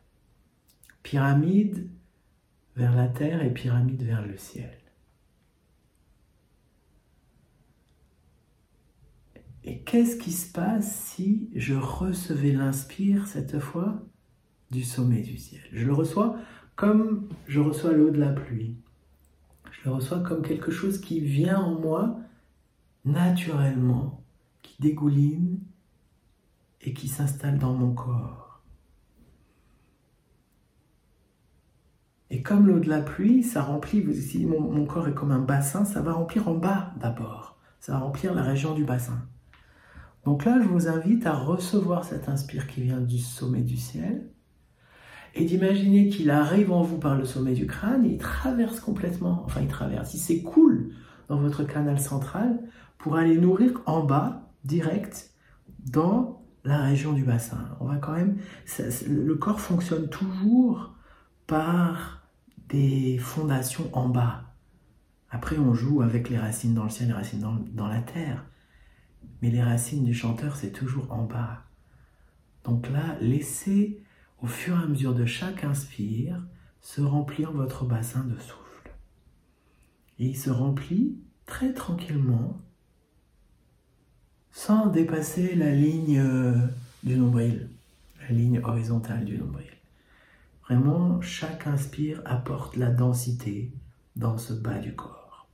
Pyramide 1.02 1.90
vers 2.76 2.95
la 2.95 3.09
terre 3.09 3.42
et 3.42 3.52
pyramide 3.52 4.02
vers 4.02 4.26
le 4.26 4.37
ciel. 4.37 4.78
Et 9.64 9.81
qu'est-ce 9.83 10.16
qui 10.16 10.33
se 10.33 10.50
passe 10.50 10.97
si 10.97 11.50
je 11.54 11.75
recevais 11.75 12.52
l'inspire 12.52 13.26
cette 13.26 13.59
fois 13.59 14.02
du 14.71 14.83
sommet 14.83 15.23
du 15.23 15.37
ciel? 15.37 15.62
Je 15.73 15.87
le 15.87 15.92
reçois 15.92 16.37
comme 16.75 17.28
je 17.47 17.61
reçois 17.61 17.92
l'eau 17.92 18.11
de 18.11 18.19
la 18.19 18.33
pluie. 18.33 18.76
Je 19.71 19.88
le 19.88 19.95
reçois 19.95 20.21
comme 20.21 20.42
quelque 20.42 20.71
chose 20.71 21.00
qui 21.00 21.21
vient 21.21 21.61
en 21.61 21.78
moi 21.78 22.19
naturellement 23.04 24.22
dégouline 24.83 25.61
et 26.83 26.93
qui 26.93 27.09
s'installe 27.09 27.59
dans 27.59 27.73
mon 27.73 27.95
corps. 27.95 28.62
Et 32.31 32.43
comme 32.43 32.67
l'eau 32.67 32.81
de 32.81 32.89
la 32.89 33.03
pluie, 33.03 33.43
ça 33.43 33.62
remplit, 33.62 34.15
si 34.15 34.47
mon, 34.47 34.61
mon 34.61 34.87
corps 34.87 35.07
est 35.07 35.15
comme 35.15 35.33
un 35.33 35.39
bassin, 35.39 35.85
ça 35.85 36.01
va 36.01 36.15
remplir 36.15 36.49
en 36.49 36.55
bas 36.55 36.93
d'abord. 36.99 37.59
Ça 37.79 37.93
va 37.93 37.99
remplir 37.99 38.35
la 38.35 38.43
région 38.43 38.75
du 38.75 38.85
bassin. 38.85 39.23
Donc 40.25 40.45
là, 40.45 40.59
je 40.62 40.69
vous 40.69 40.89
invite 40.89 41.27
à 41.27 41.35
recevoir 41.35 42.05
cet 42.05 42.29
inspire 42.29 42.67
qui 42.67 42.83
vient 42.83 43.01
du 43.01 43.19
sommet 43.19 43.61
du 43.61 43.77
ciel 43.77 44.31
et 45.35 45.45
d'imaginer 45.45 46.09
qu'il 46.09 46.31
arrive 46.31 46.73
en 46.73 46.83
vous 46.83 46.99
par 46.99 47.17
le 47.17 47.25
sommet 47.25 47.55
du 47.55 47.67
crâne 47.67 48.05
et 48.05 48.12
il 48.12 48.19
traverse 48.19 48.81
complètement, 48.81 49.43
enfin 49.45 49.61
il 49.62 49.69
traverse, 49.69 50.15
il 50.15 50.19
s'écoule 50.19 50.93
dans 51.29 51.39
votre 51.39 51.65
canal 51.65 51.99
central 51.99 52.61
pour 52.99 53.17
aller 53.17 53.37
nourrir 53.37 53.81
en 53.87 54.05
bas 54.05 54.51
direct 54.64 55.31
dans 55.87 56.45
la 56.64 56.83
région 56.83 57.12
du 57.12 57.25
bassin. 57.25 57.76
On 57.81 57.87
va 57.87 57.97
quand 57.97 58.12
même, 58.12 58.38
le 59.09 59.35
corps 59.35 59.61
fonctionne 59.61 60.09
toujours 60.09 60.95
par 61.47 62.26
des 62.69 63.19
fondations 63.19 63.90
en 63.92 64.09
bas. 64.09 64.54
Après, 65.31 65.59
on 65.59 65.75
joue 65.75 66.02
avec 66.02 66.28
les 66.28 66.38
racines 66.38 66.75
dans 66.75 66.85
le 66.85 66.90
ciel, 66.90 67.09
les 67.09 67.14
racines 67.14 67.40
dans, 67.40 67.57
dans 67.73 67.88
la 67.88 68.00
terre. 68.00 68.45
Mais 69.40 69.50
les 69.50 69.62
racines 69.62 70.04
du 70.04 70.14
chanteur, 70.14 70.57
c'est 70.57 70.71
toujours 70.71 71.11
en 71.11 71.25
bas. 71.25 71.64
Donc 72.64 72.88
là, 72.90 73.16
laissez 73.21 74.02
au 74.40 74.47
fur 74.47 74.78
et 74.78 74.83
à 74.83 74.87
mesure 74.87 75.14
de 75.14 75.25
chaque 75.25 75.64
inspire 75.64 76.42
se 76.81 77.00
remplir 77.00 77.52
votre 77.52 77.85
bassin 77.85 78.25
de 78.25 78.38
souffle. 78.38 78.92
Et 80.19 80.26
il 80.26 80.37
se 80.37 80.50
remplit 80.50 81.19
très 81.47 81.73
tranquillement, 81.73 82.61
sans 84.52 84.87
dépasser 84.87 85.54
la 85.54 85.73
ligne 85.73 86.18
euh, 86.18 86.54
du 87.02 87.16
nombril, 87.16 87.68
la 88.21 88.35
ligne 88.35 88.61
horizontale 88.62 89.25
du 89.25 89.38
nombril. 89.38 89.66
Vraiment, 90.64 91.21
chaque 91.21 91.66
inspire 91.66 92.23
apporte 92.25 92.76
la 92.76 92.90
densité 92.90 93.73
dans 94.14 94.38
ce 94.38 94.52
bas 94.52 94.78
du 94.78 94.94
corps. 94.94 95.49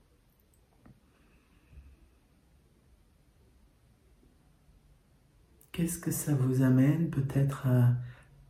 Qu'est-ce 5.73 5.99
que 5.99 6.11
ça 6.11 6.35
vous 6.35 6.63
amène 6.63 7.09
peut-être 7.09 7.69
à 7.69 7.93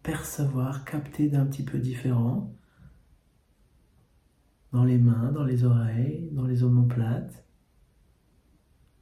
percevoir, 0.03 0.87
capter 0.87 1.29
d'un 1.29 1.45
petit 1.45 1.63
peu 1.63 1.79
différent 1.79 2.51
dans 4.73 4.85
les 4.85 4.97
mains, 4.97 5.31
dans 5.33 5.45
les 5.45 5.65
oreilles, 5.65 6.31
dans 6.33 6.47
les 6.47 6.63
omoplates? 6.63 7.45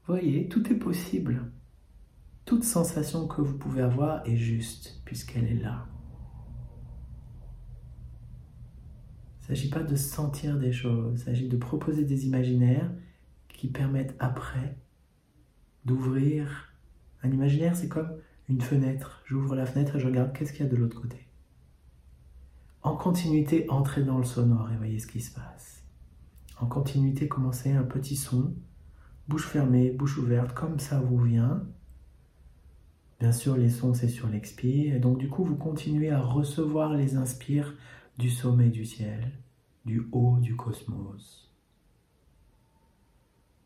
Voyez, 0.07 0.49
tout 0.49 0.73
est 0.73 0.77
possible. 0.77 1.51
Toute 2.45 2.63
sensation 2.63 3.27
que 3.27 3.41
vous 3.41 3.59
pouvez 3.59 3.83
avoir 3.83 4.25
est 4.27 4.37
juste 4.37 5.01
puisqu'elle 5.05 5.45
est 5.45 5.61
là. 5.61 5.87
Il 9.41 9.53
ne 9.53 9.57
s'agit 9.57 9.71
pas 9.71 9.83
de 9.83 9.97
sentir 9.97 10.59
des 10.59 10.73
choses, 10.73 11.21
il 11.21 11.25
s'agit 11.25 11.49
de 11.49 11.57
proposer 11.57 12.05
des 12.05 12.27
imaginaires 12.27 12.91
qui 13.49 13.69
permettent 13.69 14.15
après 14.19 14.77
d'ouvrir. 15.85 16.73
Un 17.23 17.31
imaginaire, 17.31 17.77
c'est 17.77 17.89
comme 17.89 18.11
une 18.49 18.61
fenêtre. 18.61 19.23
J'ouvre 19.25 19.57
la 19.57 19.67
fenêtre 19.67 19.97
et 19.97 20.01
je 20.01 20.07
regarde 20.07 20.33
qu'est-ce 20.33 20.53
qu'il 20.53 20.65
y 20.65 20.69
a 20.69 20.71
de 20.71 20.77
l'autre 20.77 21.01
côté. 21.01 21.27
En 22.83 22.97
continuité, 22.97 23.67
entrez 23.69 24.05
dans 24.05 24.19
le 24.19 24.25
sonore 24.25 24.71
et 24.71 24.77
voyez 24.77 25.01
ce 25.01 25.09
qui 25.09 25.21
se 25.21 25.35
passe. 25.35 25.85
En 26.61 26.67
continuité, 26.67 27.27
commencez 27.27 27.73
un 27.73 27.83
petit 27.83 28.15
son, 28.15 28.55
bouche 29.29 29.47
fermée, 29.47 29.91
bouche 29.91 30.19
ouverte, 30.19 30.55
comme 30.55 30.79
ça 30.79 31.01
vous 31.01 31.19
vient. 31.19 31.67
Bien 33.19 33.33
sûr, 33.33 33.57
les 33.57 33.71
sons, 33.71 33.95
c'est 33.95 34.09
sur 34.09 34.29
l'expire. 34.29 34.95
Et 34.95 34.99
donc, 34.99 35.19
du 35.19 35.29
coup, 35.29 35.45
vous 35.45 35.57
continuez 35.57 36.11
à 36.11 36.21
recevoir 36.21 36.95
les 36.95 37.17
inspires 37.17 37.75
du 38.19 38.31
sommet 38.31 38.69
du 38.69 38.85
ciel, 38.85 39.33
du 39.85 40.09
haut 40.13 40.39
du 40.39 40.55
cosmos. 40.55 41.55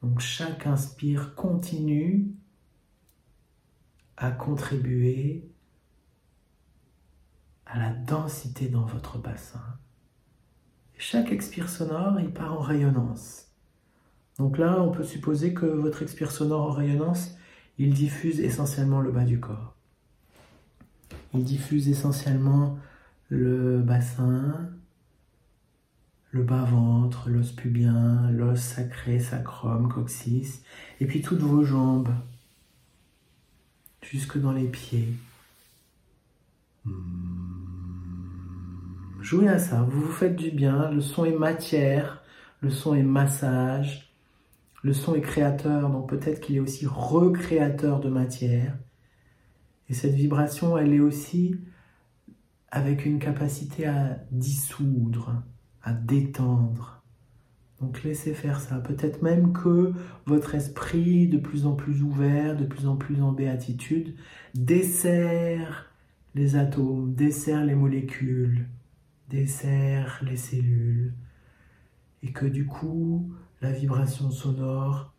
Donc, 0.02 0.20
chaque 0.20 0.66
inspire 0.66 1.34
continue 1.34 2.32
à 4.16 4.30
contribuer 4.30 5.50
à 7.66 7.78
la 7.78 7.90
densité 7.90 8.68
dans 8.68 8.84
votre 8.84 9.18
bassin. 9.18 9.78
chaque 10.98 11.32
expire 11.32 11.68
sonore, 11.68 12.20
il 12.20 12.32
part 12.32 12.52
en 12.52 12.60
rayonnance. 12.60 13.49
Donc 14.40 14.56
là, 14.56 14.80
on 14.80 14.90
peut 14.90 15.04
supposer 15.04 15.52
que 15.52 15.66
votre 15.66 16.02
expire 16.02 16.32
sonore 16.32 16.62
en 16.62 16.70
rayonnance, 16.70 17.36
il 17.76 17.92
diffuse 17.92 18.40
essentiellement 18.40 19.02
le 19.02 19.12
bas 19.12 19.24
du 19.24 19.38
corps. 19.38 19.74
Il 21.34 21.44
diffuse 21.44 21.90
essentiellement 21.90 22.78
le 23.28 23.80
bassin, 23.80 24.70
le 26.30 26.42
bas-ventre, 26.42 27.28
l'os 27.28 27.52
pubien, 27.52 28.30
l'os 28.30 28.58
sacré, 28.58 29.20
sacrum, 29.20 29.92
coccyx, 29.92 30.62
et 31.00 31.06
puis 31.06 31.20
toutes 31.20 31.42
vos 31.42 31.62
jambes, 31.62 32.14
jusque 34.00 34.38
dans 34.38 34.52
les 34.52 34.68
pieds. 34.68 35.12
Hmm. 36.86 36.94
Jouez 39.20 39.48
à 39.48 39.58
ça, 39.58 39.82
vous 39.82 40.00
vous 40.00 40.12
faites 40.12 40.36
du 40.36 40.50
bien, 40.50 40.90
le 40.90 41.02
son 41.02 41.26
est 41.26 41.36
matière, 41.36 42.22
le 42.62 42.70
son 42.70 42.94
est 42.94 43.02
massage, 43.02 44.09
le 44.82 44.92
son 44.92 45.14
est 45.14 45.20
créateur, 45.20 45.90
donc 45.90 46.08
peut-être 46.08 46.40
qu'il 46.40 46.56
est 46.56 46.60
aussi 46.60 46.86
recréateur 46.86 48.00
de 48.00 48.08
matière. 48.08 48.76
Et 49.88 49.94
cette 49.94 50.14
vibration, 50.14 50.78
elle 50.78 50.92
est 50.92 51.00
aussi 51.00 51.60
avec 52.70 53.04
une 53.04 53.18
capacité 53.18 53.86
à 53.86 54.18
dissoudre, 54.30 55.42
à 55.82 55.92
détendre, 55.92 57.00
donc 57.80 58.02
laissez 58.02 58.34
faire 58.34 58.60
ça. 58.60 58.78
Peut-être 58.78 59.22
même 59.22 59.52
que 59.52 59.92
votre 60.26 60.54
esprit, 60.54 61.28
de 61.28 61.38
plus 61.38 61.66
en 61.66 61.74
plus 61.74 62.02
ouvert, 62.02 62.56
de 62.56 62.66
plus 62.66 62.86
en 62.86 62.96
plus 62.96 63.22
en 63.22 63.32
béatitude, 63.32 64.14
dessert 64.54 65.90
les 66.34 66.56
atomes, 66.56 67.14
dessert 67.14 67.64
les 67.64 67.74
molécules, 67.74 68.68
dessert 69.30 70.20
les 70.22 70.36
cellules. 70.36 71.14
Et 72.22 72.32
que 72.32 72.44
du 72.44 72.66
coup, 72.66 73.32
la 73.60 73.72
vibration 73.72 74.30
sonore, 74.30 75.14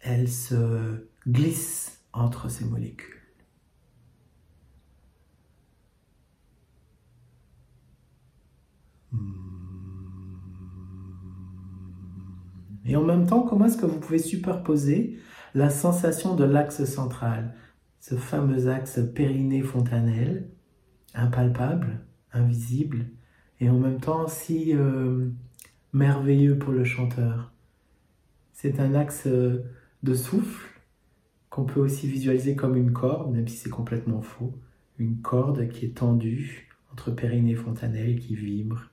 elle 0.00 0.28
se 0.28 1.08
glisse 1.26 2.04
entre 2.12 2.48
ces 2.48 2.64
molécules. 2.64 3.14
Et 12.84 12.96
en 12.96 13.04
même 13.04 13.26
temps, 13.26 13.42
comment 13.42 13.66
est-ce 13.66 13.76
que 13.76 13.86
vous 13.86 14.00
pouvez 14.00 14.18
superposer 14.18 15.18
la 15.54 15.70
sensation 15.70 16.34
de 16.34 16.44
l'axe 16.44 16.84
central, 16.84 17.54
ce 18.00 18.14
fameux 18.14 18.68
axe 18.68 19.00
périnée-fontanelle, 19.14 20.50
impalpable, 21.14 22.00
invisible, 22.32 23.10
et 23.60 23.68
en 23.68 23.78
même 23.78 24.00
temps 24.00 24.28
si 24.28 24.74
euh, 24.74 25.28
merveilleux 25.92 26.58
pour 26.58 26.72
le 26.72 26.84
chanteur. 26.84 27.52
C'est 28.52 28.80
un 28.80 28.94
axe 28.94 29.26
euh, 29.26 29.64
de 30.02 30.14
souffle 30.14 30.80
qu'on 31.50 31.64
peut 31.64 31.80
aussi 31.80 32.08
visualiser 32.08 32.56
comme 32.56 32.76
une 32.76 32.92
corde, 32.92 33.32
même 33.32 33.48
si 33.48 33.56
c'est 33.56 33.70
complètement 33.70 34.20
faux. 34.20 34.52
Une 34.98 35.20
corde 35.20 35.68
qui 35.68 35.86
est 35.86 35.96
tendue 35.96 36.68
entre 36.92 37.10
périnée 37.10 37.52
et 37.52 37.54
fontanelle 37.54 38.18
qui 38.18 38.34
vibre 38.34 38.90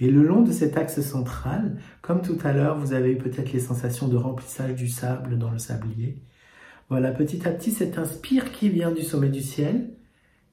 et 0.00 0.10
le 0.10 0.22
long 0.22 0.42
de 0.42 0.52
cet 0.52 0.76
axe 0.76 1.00
central, 1.00 1.76
comme 2.02 2.22
tout 2.22 2.38
à 2.44 2.52
l'heure, 2.52 2.78
vous 2.78 2.92
avez 2.92 3.16
peut-être 3.16 3.52
les 3.52 3.58
sensations 3.58 4.06
de 4.06 4.16
remplissage 4.16 4.74
du 4.74 4.88
sable 4.88 5.38
dans 5.38 5.50
le 5.50 5.58
sablier. 5.58 6.22
Voilà, 6.88 7.10
petit 7.10 7.46
à 7.46 7.50
petit, 7.50 7.72
cet 7.72 7.98
inspire 7.98 8.52
qui 8.52 8.68
vient 8.68 8.92
du 8.92 9.02
sommet 9.02 9.28
du 9.28 9.42
ciel, 9.42 9.90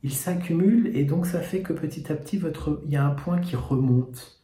il 0.04 0.12
s'accumule 0.12 0.92
et 0.96 1.04
donc 1.04 1.28
ça 1.28 1.42
fait 1.42 1.62
que 1.62 1.74
petit 1.74 2.12
à 2.12 2.16
petit, 2.16 2.38
votre... 2.38 2.82
il 2.86 2.92
y 2.92 2.96
a 2.96 3.06
un 3.06 3.12
point 3.12 3.40
qui 3.40 3.56
remonte. 3.56 4.35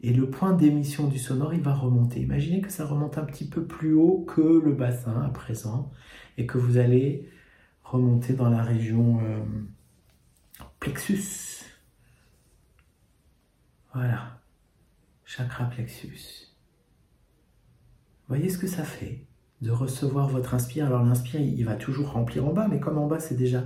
Et 0.00 0.12
le 0.12 0.30
point 0.30 0.52
d'émission 0.52 1.08
du 1.08 1.18
sonore, 1.18 1.54
il 1.54 1.60
va 1.60 1.74
remonter. 1.74 2.20
Imaginez 2.20 2.60
que 2.60 2.70
ça 2.70 2.86
remonte 2.86 3.18
un 3.18 3.24
petit 3.24 3.48
peu 3.48 3.64
plus 3.64 3.94
haut 3.94 4.24
que 4.28 4.40
le 4.40 4.72
bassin 4.72 5.22
à 5.22 5.28
présent 5.28 5.90
et 6.36 6.46
que 6.46 6.56
vous 6.56 6.78
allez 6.78 7.28
remonter 7.82 8.34
dans 8.34 8.48
la 8.48 8.62
région 8.62 9.20
euh, 9.22 9.40
plexus 10.78 11.58
voilà. 13.94 14.40
Chakra 15.24 15.64
plexus. 15.64 16.54
Voyez 18.28 18.48
ce 18.48 18.58
que 18.58 18.66
ça 18.66 18.84
fait 18.84 19.26
de 19.60 19.70
recevoir 19.70 20.28
votre 20.28 20.54
inspire. 20.54 20.86
Alors 20.86 21.02
l'inspire, 21.02 21.40
il 21.40 21.64
va 21.64 21.74
toujours 21.74 22.12
remplir 22.12 22.46
en 22.46 22.52
bas, 22.52 22.68
mais 22.68 22.80
comme 22.80 22.98
en 22.98 23.06
bas 23.06 23.18
c'est 23.18 23.34
déjà 23.34 23.64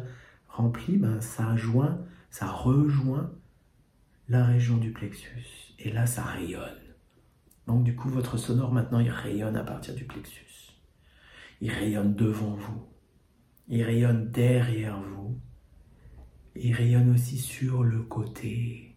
rempli, 0.49 0.97
ben, 0.97 1.21
ça 1.21 1.55
joint, 1.57 1.99
ça 2.31 2.47
rejoint 2.47 3.31
la 4.33 4.47
région 4.47 4.79
du 4.79 4.92
plexus. 4.92 5.75
Et 5.79 5.92
là, 5.92 6.07
ça 6.07 6.23
rayonne. 6.23 6.81
Donc 7.66 7.85
du 7.85 7.95
coup, 7.95 8.09
votre 8.09 8.38
sonore 8.38 8.73
maintenant, 8.73 8.99
il 8.99 9.11
rayonne 9.11 9.57
à 9.57 9.62
partir 9.62 9.95
du 9.95 10.05
plexus. 10.05 10.73
Il 11.61 11.71
rayonne 11.71 12.14
devant 12.14 12.55
vous. 12.55 12.83
Il 13.68 13.83
rayonne 13.83 14.31
derrière 14.31 15.01
vous. 15.01 15.38
Il 16.57 16.73
rayonne 16.73 17.11
aussi 17.11 17.37
sur 17.37 17.85
le 17.85 18.03
côté. 18.03 18.97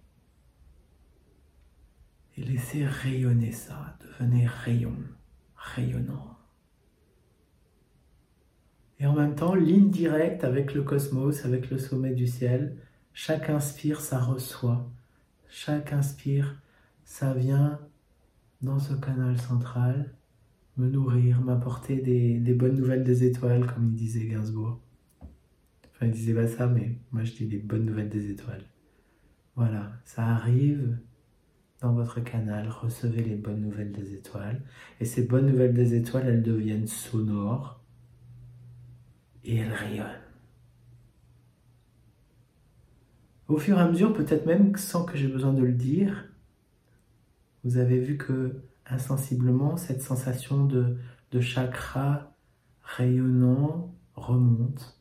Et 2.38 2.44
laissez 2.44 2.86
rayonner 2.86 3.52
ça, 3.52 3.98
devenez 4.02 4.48
rayon, 4.48 4.96
rayonnant. 5.56 6.38
Et 9.00 9.06
en 9.06 9.14
même 9.14 9.36
temps, 9.36 9.54
ligne 9.54 9.90
directe 9.90 10.46
avec 10.46 10.74
le 10.74 10.84
cosmos, 10.84 11.44
avec 11.44 11.70
le 11.70 11.78
sommet 11.78 12.14
du 12.14 12.28
ciel. 12.28 12.78
Chaque 13.14 13.50
inspire, 13.50 14.00
ça 14.00 14.20
reçoit. 14.20 14.90
Chaque 15.58 15.94
inspire, 15.94 16.62
ça 17.06 17.34
vient 17.34 17.80
dans 18.62 18.78
ce 18.78 18.94
canal 18.94 19.40
central 19.40 20.14
me 20.76 20.90
nourrir, 20.90 21.40
m'apporter 21.40 21.96
des, 22.02 22.54
bonnes 22.54 22.76
nouvelles 22.76 23.06
des 23.06 23.24
étoiles, 23.24 23.66
comme 23.66 23.86
il 23.86 23.94
disait 23.94 24.26
Gainsbourg. 24.26 24.82
Enfin, 25.22 26.08
il 26.08 26.12
disait 26.12 26.34
pas 26.34 26.46
ça, 26.46 26.68
mais 26.68 27.00
moi 27.14 27.24
je 27.24 27.32
dis 27.32 27.46
des 27.46 27.58
bonnes 27.58 27.86
nouvelles 27.86 28.10
des 28.10 28.32
étoiles. 28.32 28.66
Voilà, 29.56 29.94
ça 30.04 30.28
arrive 30.28 31.00
dans 31.80 31.94
votre 31.94 32.20
canal, 32.20 32.68
recevez 32.68 33.24
les 33.24 33.38
bonnes 33.38 33.62
nouvelles 33.62 33.94
des 33.94 34.14
étoiles. 34.14 34.62
Et 35.00 35.06
ces 35.06 35.24
bonnes 35.24 35.48
nouvelles 35.48 35.74
des 35.74 35.96
étoiles, 35.96 36.28
elles 36.28 36.44
deviennent 36.44 36.88
sonores 36.88 37.82
et 39.46 39.56
elles 39.56 39.72
rayonnent. 39.72 40.25
Au 43.48 43.58
fur 43.58 43.78
et 43.78 43.82
à 43.82 43.88
mesure, 43.88 44.14
peut-être 44.14 44.46
même 44.46 44.76
sans 44.76 45.06
que 45.06 45.18
j'ai 45.18 45.28
besoin 45.28 45.54
de 45.54 45.64
le 45.64 45.74
dire, 45.74 46.26
vous 47.64 47.78
avez 47.78 48.00
vu 48.00 48.18
que 48.18 48.62
insensiblement, 48.88 49.78
cette 49.78 50.02
sensation 50.02 50.66
de, 50.66 50.98
de 51.32 51.40
chakra 51.40 52.36
rayonnant 52.82 53.94
remonte. 54.16 55.00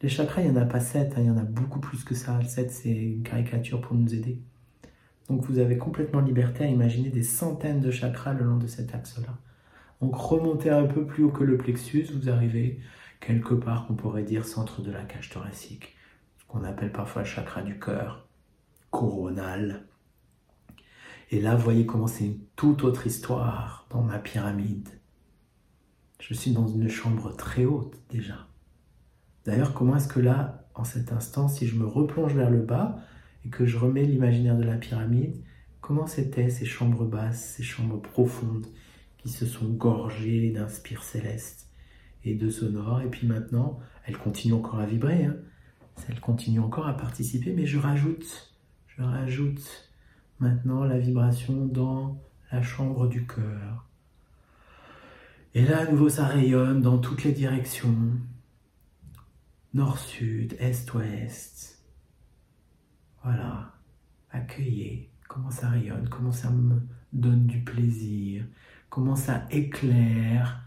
Les 0.00 0.08
chakras, 0.08 0.42
il 0.42 0.50
n'y 0.50 0.58
en 0.58 0.62
a 0.62 0.64
pas 0.64 0.80
sept, 0.80 1.14
hein, 1.16 1.20
il 1.20 1.26
y 1.26 1.30
en 1.30 1.36
a 1.36 1.44
beaucoup 1.44 1.80
plus 1.80 2.04
que 2.04 2.14
ça. 2.14 2.40
Sept, 2.42 2.70
c'est 2.70 2.94
une 2.94 3.22
caricature 3.22 3.80
pour 3.80 3.96
nous 3.96 4.14
aider. 4.14 4.40
Donc 5.28 5.44
vous 5.44 5.58
avez 5.58 5.76
complètement 5.76 6.20
liberté 6.20 6.64
à 6.64 6.68
imaginer 6.68 7.10
des 7.10 7.22
centaines 7.22 7.80
de 7.80 7.90
chakras 7.90 8.32
le 8.32 8.44
long 8.44 8.56
de 8.56 8.66
cet 8.66 8.94
axe-là. 8.94 9.36
Donc 10.00 10.14
remontez 10.14 10.70
un 10.70 10.86
peu 10.86 11.04
plus 11.04 11.24
haut 11.24 11.32
que 11.32 11.44
le 11.44 11.58
plexus, 11.58 12.06
vous 12.14 12.30
arrivez 12.30 12.80
quelque 13.20 13.54
part 13.54 13.86
qu'on 13.86 13.94
pourrait 13.94 14.22
dire 14.22 14.44
centre 14.46 14.80
de 14.80 14.92
la 14.92 15.02
cage 15.02 15.30
thoracique, 15.30 15.96
qu'on 16.48 16.64
appelle 16.64 16.92
parfois 16.92 17.22
le 17.22 17.28
chakra 17.28 17.62
du 17.62 17.78
cœur, 17.78 18.26
coronal. 18.90 19.86
Et 21.30 21.40
là, 21.40 21.54
vous 21.54 21.62
voyez 21.62 21.86
comment 21.86 22.06
c'est 22.06 22.24
une 22.24 22.40
toute 22.56 22.84
autre 22.84 23.06
histoire 23.06 23.86
dans 23.90 24.02
ma 24.02 24.18
pyramide. 24.18 24.88
Je 26.20 26.34
suis 26.34 26.52
dans 26.52 26.66
une 26.66 26.88
chambre 26.88 27.36
très 27.36 27.64
haute 27.64 28.00
déjà. 28.10 28.48
D'ailleurs, 29.44 29.74
comment 29.74 29.96
est-ce 29.96 30.08
que 30.08 30.20
là, 30.20 30.68
en 30.74 30.84
cet 30.84 31.12
instant, 31.12 31.48
si 31.48 31.66
je 31.66 31.76
me 31.76 31.86
replonge 31.86 32.34
vers 32.34 32.50
le 32.50 32.60
bas 32.60 32.98
et 33.44 33.50
que 33.50 33.66
je 33.66 33.78
remets 33.78 34.04
l'imaginaire 34.04 34.56
de 34.56 34.64
la 34.64 34.76
pyramide, 34.76 35.42
comment 35.80 36.06
c'était 36.06 36.50
ces 36.50 36.64
chambres 36.64 37.04
basses, 37.04 37.54
ces 37.56 37.62
chambres 37.62 38.00
profondes 38.00 38.66
qui 39.18 39.28
se 39.28 39.46
sont 39.46 39.68
gorgées 39.68 40.50
d'inspire 40.50 41.02
céleste 41.02 41.68
et 42.24 42.34
de 42.34 42.50
sonore, 42.50 43.00
et 43.00 43.08
puis 43.08 43.26
maintenant, 43.26 43.78
elles 44.04 44.18
continuent 44.18 44.54
encore 44.54 44.80
à 44.80 44.86
vibrer, 44.86 45.24
hein. 45.24 45.36
Elles 46.08 46.20
continuent 46.20 46.60
encore 46.60 46.86
à 46.86 46.96
participer, 46.96 47.52
mais 47.52 47.66
je 47.66 47.78
rajoute, 47.78 48.54
je 48.86 49.02
rajoute 49.02 49.90
maintenant 50.40 50.84
la 50.84 50.98
vibration 50.98 51.66
dans 51.66 52.20
la 52.52 52.62
chambre 52.62 53.08
du 53.08 53.26
cœur. 53.26 53.86
Et 55.54 55.64
là, 55.64 55.80
à 55.80 55.90
nouveau, 55.90 56.08
ça 56.08 56.26
rayonne 56.26 56.82
dans 56.82 56.98
toutes 56.98 57.24
les 57.24 57.32
directions, 57.32 58.12
nord-sud, 59.74 60.56
est-ouest. 60.58 61.82
Voilà, 63.24 63.74
accueillez 64.30 65.10
comment 65.26 65.50
ça 65.50 65.68
rayonne, 65.68 66.08
comment 66.08 66.32
ça 66.32 66.50
me 66.50 66.80
donne 67.12 67.46
du 67.46 67.62
plaisir, 67.62 68.44
comment 68.88 69.16
ça 69.16 69.46
éclaire 69.50 70.62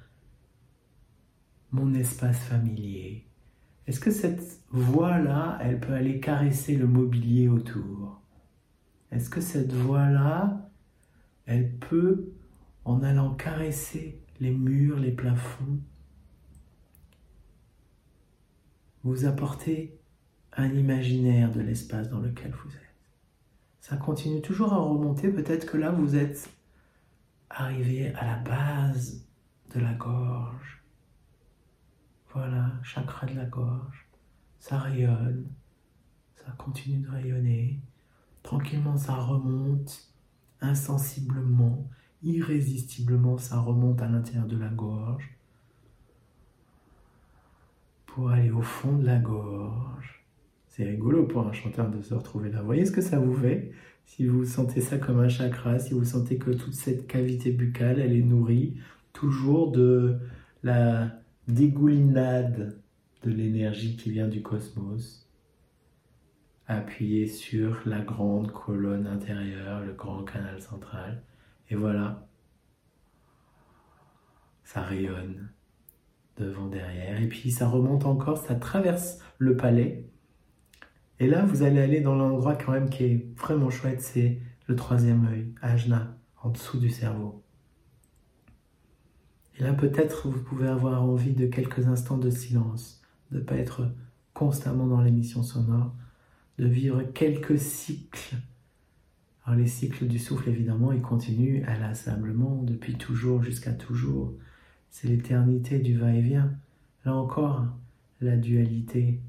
mon 1.72 1.94
espace 1.94 2.39
familier? 2.39 3.31
Est-ce 3.91 3.99
que 3.99 4.12
cette 4.12 4.62
voix-là, 4.69 5.60
elle 5.60 5.77
peut 5.77 5.91
aller 5.91 6.21
caresser 6.21 6.77
le 6.77 6.88
mobilier 6.88 7.49
autour? 7.49 8.21
Est-ce 9.12 9.30
que 9.30 9.41
cette 9.41 9.73
voix-là, 9.73 10.71
elle 11.45 11.75
peut, 11.75 12.32
en 12.86 13.04
allant 13.04 13.34
caresser 13.34 14.23
les 14.39 14.51
murs, 14.51 14.97
les 14.97 15.12
plafonds, 15.12 15.82
vous 19.04 19.25
apporter 19.25 19.99
un 20.54 20.69
imaginaire 20.69 21.51
de 21.51 21.60
l'espace 21.60 22.10
dans 22.10 22.21
lequel 22.21 22.54
vous 22.63 22.71
êtes? 22.71 22.95
Ça 23.82 23.97
continue 23.97 24.41
toujours 24.41 24.71
à 24.71 24.77
remonter, 24.77 25.27
peut-être 25.32 25.65
que 25.65 25.75
là 25.75 25.91
vous 25.91 26.15
êtes 26.15 26.49
arrivé 27.49 28.13
à 28.13 28.25
la 28.25 28.38
base 28.38 29.27
de 29.75 29.82
la 29.82 29.91
gorge 29.95 30.81
voilà, 32.34 32.72
chakra 32.84 33.28
de 33.28 33.36
la 33.36 33.46
gorge. 33.46 34.08
Ça 34.60 34.78
rayonne. 34.78 35.46
Ça 36.36 36.52
continue 36.58 37.00
de 37.00 37.10
rayonner. 37.10 37.80
Tranquillement, 38.44 38.98
ça 38.98 39.15
remonte. 39.15 40.08
Insensiblement, 40.62 41.89
irrésistiblement, 42.22 43.38
ça 43.38 43.60
remonte 43.60 44.02
à 44.02 44.08
l'intérieur 44.08 44.46
de 44.46 44.58
la 44.58 44.70
gorge. 44.70 45.36
Pour 48.06 48.30
aller 48.30 48.52
au 48.52 48.62
fond 48.62 48.98
de 48.98 49.06
la 49.06 49.17
gorge. 49.17 50.24
C'est 50.67 50.84
rigolo 50.84 51.26
pour 51.26 51.48
un 51.48 51.54
chanteur 51.54 51.89
de 51.89 52.02
se 52.02 52.13
retrouver 52.13 52.52
là. 52.52 52.60
Vous 52.60 52.65
voyez 52.65 52.86
ce 52.86 52.91
que 52.91 53.02
ça 53.02 53.20
vous 53.20 53.34
fait? 53.34 53.72
Si 54.06 54.26
vous 54.26 54.46
sentez 54.46 54.82
ça 54.82 54.98
comme 54.98 55.20
un 55.20 55.30
chakra, 55.30 55.80
si 55.80 55.94
vous 55.94 56.06
sentez 56.06 56.38
que 56.38 56.52
toute 56.52 56.74
cette 56.74 57.08
cavité 57.08 57.52
buccale, 57.52 58.00
elle 58.00 58.13
est 58.13 58.22
nourrie 58.22 58.78
toujours 59.13 59.72
de 59.72 60.20
la 60.63 61.20
dégoulinade 61.54 62.82
de 63.24 63.32
l'énergie 63.32 63.96
qui 63.96 64.12
vient 64.12 64.28
du 64.28 64.42
cosmos, 64.42 65.30
appuyé 66.68 67.28
sur 67.28 67.82
la 67.86 68.00
grande 68.00 68.52
colonne 68.52 69.08
intérieure, 69.08 69.82
le 69.82 69.94
grand 69.94 70.24
canal 70.24 70.62
central. 70.62 71.22
Et 71.70 71.76
voilà, 71.76 72.28
ça 74.64 74.82
rayonne 74.82 75.50
devant, 76.38 76.68
derrière. 76.68 77.22
Et 77.22 77.28
puis 77.28 77.52
ça 77.52 77.68
remonte 77.68 78.06
encore, 78.06 78.38
ça 78.38 78.56
traverse 78.56 79.20
le 79.38 79.58
palais. 79.58 80.10
Et 81.20 81.28
là, 81.28 81.46
vous 81.46 81.62
allez 81.62 81.82
aller 81.82 82.02
dans 82.02 82.16
l'endroit 82.16 82.56
quand 82.56 82.72
même 82.72 82.90
qui 82.90 83.04
est 83.04 83.38
vraiment 83.38 83.70
chouette, 83.70 84.02
c'est 84.02 84.40
le 84.68 84.76
troisième 84.76 85.28
œil, 85.28 85.54
Ajna, 85.62 86.18
en 86.42 86.50
dessous 86.50 86.80
du 86.80 86.90
cerveau. 86.90 87.44
Et 89.62 89.63
là, 89.63 89.74
peut-être 89.74 90.28
vous 90.28 90.41
pouvez 90.41 90.67
avoir 90.67 91.04
envie 91.04 91.34
de 91.34 91.45
quelques 91.45 91.86
instants 91.86 92.17
de 92.17 92.32
silence, 92.32 93.00
de 93.30 93.38
ne 93.38 93.43
pas 93.43 93.58
être 93.58 93.91
constamment 94.34 94.88
dans 94.88 95.02
l'émission 95.02 95.43
sonore, 95.43 95.93
de 96.58 96.65
vivre 96.65 97.04
quelques 97.04 97.60
cycles. 97.60 98.38
Alors 99.45 99.60
les 99.60 99.67
cycles 99.67 100.08
du 100.08 100.17
souffle, 100.17 100.50
évidemment, 100.50 100.91
ils 100.91 101.04
continuent 101.04 101.63
inlassablement 101.67 102.63
depuis 102.63 102.95
toujours 102.95 103.43
jusqu'à 103.43 103.71
toujours. 103.71 104.34
C'est 104.89 105.08
l'éternité 105.08 105.78
du 105.78 105.95
va-et-vient. 105.95 106.52
Là 107.06 107.13
encore, 107.13 107.67
la 108.19 108.38
dualité 108.38 109.19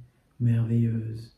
merveilleuse. 0.40 1.37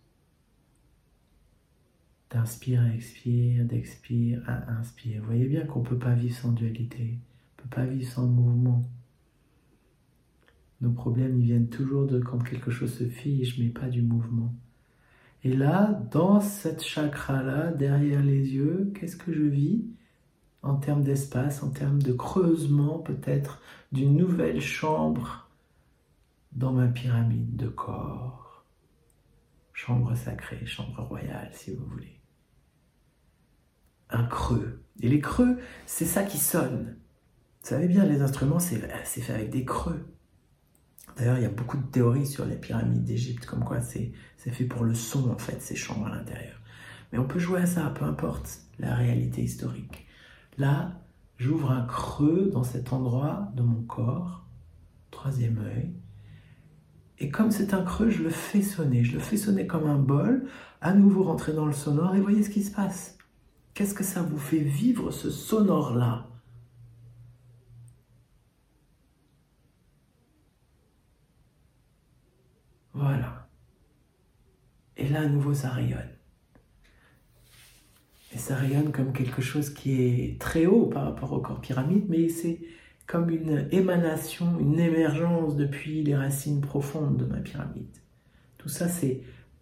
D'inspire 2.30 2.82
à 2.82 2.94
expire, 2.94 3.64
d'expire 3.64 4.40
à 4.46 4.70
inspire. 4.70 5.20
Vous 5.22 5.26
voyez 5.26 5.48
bien 5.48 5.66
qu'on 5.66 5.80
ne 5.80 5.84
peut 5.84 5.98
pas 5.98 6.14
vivre 6.14 6.36
sans 6.36 6.52
dualité 6.52 7.18
pas 7.68 7.84
vivre 7.84 8.10
sans 8.10 8.26
mouvement. 8.26 8.88
Nos 10.80 10.92
problèmes, 10.92 11.38
ils 11.40 11.46
viennent 11.46 11.68
toujours 11.68 12.06
de 12.06 12.20
quand 12.20 12.38
quelque 12.38 12.70
chose 12.70 12.92
se 12.92 13.08
fige, 13.08 13.58
mais 13.58 13.68
pas 13.68 13.88
du 13.88 14.02
mouvement. 14.02 14.54
Et 15.42 15.54
là, 15.54 16.02
dans 16.10 16.40
cette 16.40 16.82
chakra-là, 16.82 17.70
derrière 17.72 18.22
les 18.22 18.54
yeux, 18.54 18.92
qu'est-ce 18.94 19.16
que 19.16 19.32
je 19.32 19.42
vis? 19.42 19.84
En 20.62 20.76
termes 20.76 21.02
d'espace, 21.02 21.62
en 21.62 21.70
termes 21.70 22.02
de 22.02 22.12
creusement 22.12 22.98
peut-être 22.98 23.60
d'une 23.92 24.16
nouvelle 24.16 24.60
chambre 24.60 25.50
dans 26.52 26.72
ma 26.72 26.88
pyramide 26.88 27.56
de 27.56 27.68
corps. 27.68 28.64
Chambre 29.74 30.14
sacrée, 30.14 30.64
chambre 30.64 31.02
royale, 31.02 31.50
si 31.52 31.74
vous 31.74 31.84
voulez. 31.84 32.20
Un 34.08 34.24
creux. 34.24 34.82
Et 35.00 35.08
les 35.08 35.20
creux, 35.20 35.58
c'est 35.84 36.04
ça 36.06 36.22
qui 36.22 36.38
sonne. 36.38 36.96
Vous 37.64 37.70
savez 37.70 37.88
bien, 37.88 38.04
les 38.04 38.20
instruments, 38.20 38.58
c'est 38.58 38.76
fait 38.76 39.32
avec 39.32 39.48
des 39.48 39.64
creux. 39.64 40.04
D'ailleurs, 41.16 41.38
il 41.38 41.44
y 41.44 41.46
a 41.46 41.50
beaucoup 41.50 41.78
de 41.78 41.86
théories 41.86 42.26
sur 42.26 42.44
les 42.44 42.56
pyramides 42.56 43.04
d'Égypte, 43.04 43.46
comme 43.46 43.64
quoi 43.64 43.80
c'est 43.80 44.12
fait 44.36 44.66
pour 44.66 44.84
le 44.84 44.92
son, 44.92 45.30
en 45.30 45.38
fait, 45.38 45.62
ces 45.62 45.74
chambres 45.74 46.08
à 46.08 46.14
l'intérieur. 46.14 46.60
Mais 47.10 47.18
on 47.18 47.24
peut 47.24 47.38
jouer 47.38 47.62
à 47.62 47.66
ça, 47.66 47.90
peu 47.98 48.04
importe 48.04 48.60
la 48.78 48.94
réalité 48.94 49.42
historique. 49.42 50.06
Là, 50.58 51.00
j'ouvre 51.38 51.70
un 51.70 51.86
creux 51.86 52.50
dans 52.52 52.64
cet 52.64 52.92
endroit 52.92 53.48
de 53.56 53.62
mon 53.62 53.80
corps, 53.80 54.44
troisième 55.10 55.56
œil, 55.56 55.94
et 57.18 57.30
comme 57.30 57.50
c'est 57.50 57.72
un 57.72 57.82
creux, 57.82 58.10
je 58.10 58.24
le 58.24 58.28
fais 58.28 58.60
sonner. 58.60 59.04
Je 59.04 59.14
le 59.14 59.20
fais 59.20 59.38
sonner 59.38 59.66
comme 59.66 59.86
un 59.86 59.96
bol, 59.96 60.46
à 60.82 60.92
nouveau 60.92 61.22
rentrer 61.22 61.54
dans 61.54 61.64
le 61.64 61.72
sonore, 61.72 62.14
et 62.14 62.20
voyez 62.20 62.42
ce 62.42 62.50
qui 62.50 62.62
se 62.62 62.72
passe. 62.72 63.16
Qu'est-ce 63.72 63.94
que 63.94 64.04
ça 64.04 64.20
vous 64.20 64.36
fait 64.36 64.58
vivre 64.58 65.10
ce 65.12 65.30
sonore-là? 65.30 66.28
Voilà. 73.04 73.48
Et 74.96 75.06
là, 75.08 75.20
à 75.20 75.26
nouveau, 75.26 75.52
ça 75.52 75.68
rayonne. 75.68 76.08
Et 78.32 78.38
ça 78.38 78.56
rayonne 78.56 78.92
comme 78.92 79.12
quelque 79.12 79.42
chose 79.42 79.68
qui 79.74 80.00
est 80.00 80.40
très 80.40 80.64
haut 80.64 80.86
par 80.86 81.04
rapport 81.04 81.32
au 81.34 81.40
corps 81.40 81.60
pyramide, 81.60 82.06
mais 82.08 82.30
c'est 82.30 82.60
comme 83.06 83.28
une 83.28 83.68
émanation, 83.72 84.58
une 84.58 84.80
émergence 84.80 85.54
depuis 85.54 86.02
les 86.02 86.16
racines 86.16 86.62
profondes 86.62 87.18
de 87.18 87.26
ma 87.26 87.40
pyramide. 87.40 87.94
Tout 88.56 88.70
ça, 88.70 88.88
c'est 88.88 89.20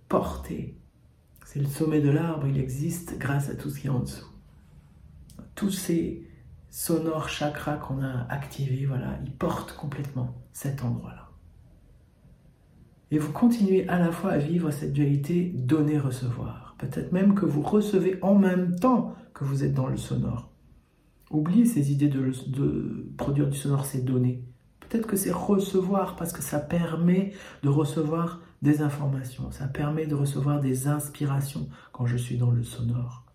porté. 0.09 0.79
C'est 1.45 1.59
le 1.59 1.67
sommet 1.67 2.01
de 2.01 2.11
l'arbre, 2.11 2.47
il 2.47 2.61
existe 2.61 3.19
grâce 3.19 3.51
à 3.51 3.57
tout 3.57 3.71
ce 3.71 3.81
qui 3.81 3.89
est 3.89 3.91
en 3.91 3.99
dessous. 3.99 4.31
Tous 5.57 5.73
ces 5.73 6.31
sonores 6.71 7.29
chakras 7.29 7.77
qu'on 7.77 8.05
a 8.05 8.27
activés, 8.31 8.87
voilà, 8.87 9.19
ils 9.25 9.35
portent 9.35 9.75
complètement 9.75 10.33
cet 10.53 10.85
endroit-là. 10.85 11.22
Et 13.13 13.19
vous 13.19 13.31
continuez 13.31 13.87
à 13.89 13.99
la 13.99 14.11
fois 14.11 14.31
à 14.31 14.39
vivre 14.39 14.71
cette 14.71 14.95
dualité 14.95 15.53
donner-recevoir. 15.55 16.75
Peut-être 16.79 17.13
même 17.13 17.35
que 17.35 17.45
vous 17.45 17.61
recevez 17.61 18.19
en 18.23 18.35
même 18.35 18.75
temps 18.81 19.15
que 19.35 19.45
vous 19.45 19.65
êtes 19.65 19.75
dans 19.75 19.87
le 19.87 19.99
sonore. 19.99 20.51
Oubliez 21.31 21.67
ces 21.67 21.93
idées 21.93 22.09
de, 22.09 23.13
produire 23.19 23.51
du 23.51 23.59
sonore, 23.59 23.85
c'est 23.85 24.03
donner. 24.03 24.43
Peut-être 24.81 25.07
que 25.07 25.17
c'est 25.17 25.31
recevoir 25.31 26.17
parce 26.17 26.33
que 26.33 26.41
ça 26.41 26.59
permet 26.59 27.35
de 27.63 27.69
recevoir 27.69 28.41
des 28.63 28.81
informations, 28.81 29.51
ça 29.51 29.67
permet 29.67 30.07
de 30.07 30.15
recevoir 30.15 30.61
des 30.61 30.89
inspirations 30.89 31.69
quand 31.93 32.07
je 32.07 32.17
suis 32.17 32.39
dans 32.39 32.51
le 32.51 32.63
sonore. 32.63 33.27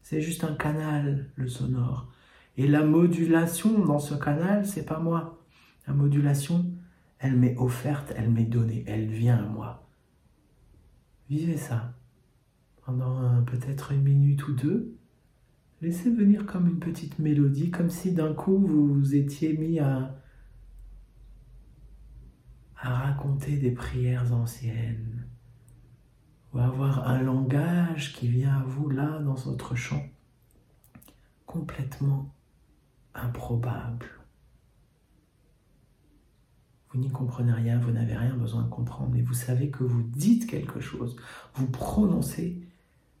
C'est 0.00 0.22
juste 0.22 0.44
un 0.44 0.54
canal, 0.54 1.30
le 1.36 1.48
sonore. 1.48 2.08
Et 2.56 2.66
la 2.66 2.82
modulation 2.82 3.78
dans 3.84 3.98
ce 3.98 4.14
canal, 4.14 4.64
c'est 4.64 4.86
pas 4.86 5.00
moi. 5.00 5.44
La 5.86 5.92
modulation, 5.92 6.64
elle 7.22 7.36
m'est 7.36 7.56
offerte, 7.56 8.12
elle 8.16 8.30
m'est 8.30 8.44
donnée, 8.44 8.84
elle 8.86 9.06
vient 9.06 9.38
à 9.38 9.46
moi. 9.46 9.88
Vivez 11.30 11.56
ça 11.56 11.94
pendant 12.84 13.42
peut-être 13.44 13.92
une 13.92 14.02
minute 14.02 14.48
ou 14.48 14.54
deux. 14.54 14.98
Laissez 15.80 16.10
venir 16.10 16.46
comme 16.46 16.66
une 16.66 16.80
petite 16.80 17.20
mélodie, 17.20 17.70
comme 17.70 17.90
si 17.90 18.12
d'un 18.12 18.34
coup 18.34 18.58
vous 18.58 18.92
vous 18.92 19.14
étiez 19.14 19.56
mis 19.56 19.78
à, 19.78 20.18
raconter 22.74 23.56
des 23.58 23.70
prières 23.70 24.34
anciennes 24.34 25.24
ou 26.52 26.58
avoir 26.58 27.06
un 27.08 27.22
langage 27.22 28.12
qui 28.14 28.26
vient 28.26 28.56
à 28.56 28.64
vous 28.64 28.90
là 28.90 29.20
dans 29.20 29.34
votre 29.34 29.76
champ 29.76 30.04
complètement 31.46 32.34
improbable. 33.14 34.21
Vous 36.92 37.00
n'y 37.00 37.10
comprenez 37.10 37.52
rien, 37.52 37.78
vous 37.78 37.90
n'avez 37.90 38.14
rien 38.14 38.34
besoin 38.34 38.62
de 38.62 38.68
comprendre, 38.68 39.10
mais 39.14 39.22
vous 39.22 39.34
savez 39.34 39.70
que 39.70 39.82
vous 39.82 40.02
dites 40.02 40.46
quelque 40.46 40.80
chose, 40.80 41.16
vous 41.54 41.66
prononcez 41.66 42.60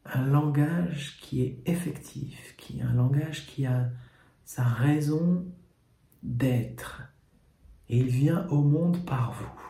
un 0.04 0.26
langage 0.26 1.18
qui 1.22 1.42
est 1.42 1.58
effectif, 1.64 2.54
qui 2.58 2.80
est 2.80 2.82
un 2.82 2.92
langage 2.92 3.46
qui 3.46 3.64
a 3.64 3.88
sa 4.44 4.64
raison 4.64 5.46
d'être, 6.22 7.02
et 7.88 7.98
il 7.98 8.08
vient 8.08 8.46
au 8.48 8.62
monde 8.62 9.04
par 9.06 9.32
vous. 9.32 9.61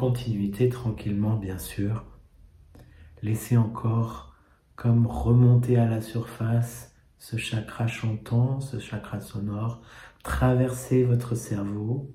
Continuité, 0.00 0.70
tranquillement, 0.70 1.36
bien 1.36 1.58
sûr, 1.58 2.06
laissez 3.20 3.58
encore 3.58 4.34
comme 4.74 5.06
remonter 5.06 5.76
à 5.76 5.86
la 5.86 6.00
surface 6.00 6.94
ce 7.18 7.36
chakra 7.36 7.86
chantant, 7.86 8.60
ce 8.60 8.78
chakra 8.78 9.20
sonore, 9.20 9.82
traverser 10.22 11.04
votre 11.04 11.34
cerveau. 11.34 12.14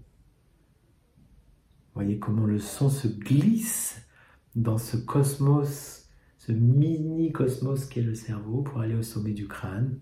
Voyez 1.93 2.17
comment 2.17 2.48
le 2.48 2.58
son 2.58 2.89
se 2.89 3.08
glisse 3.08 4.04
dans 4.56 4.80
ce 4.80 4.98
cosmos, 4.98 6.10
ce 6.39 6.54
mini 6.54 7.32
cosmos 7.32 7.86
qu'est 7.86 8.02
le 8.02 8.15
cerveau 8.15 8.63
pour 8.63 8.82
aller 8.82 8.95
au 8.95 9.04
sommet 9.04 9.34
du 9.34 9.48
crâne. 9.48 10.00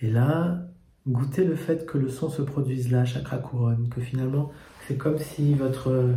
Et 0.00 0.10
là, 0.10 0.66
goûtez 1.06 1.44
le 1.44 1.56
fait 1.56 1.86
que 1.86 1.98
le 1.98 2.08
son 2.08 2.30
se 2.30 2.42
produise 2.42 2.90
là, 2.90 3.04
chakra 3.04 3.38
couronne, 3.38 3.88
que 3.88 4.00
finalement 4.00 4.50
c'est 4.86 4.96
comme 4.96 5.18
si 5.18 5.54
votre, 5.54 6.14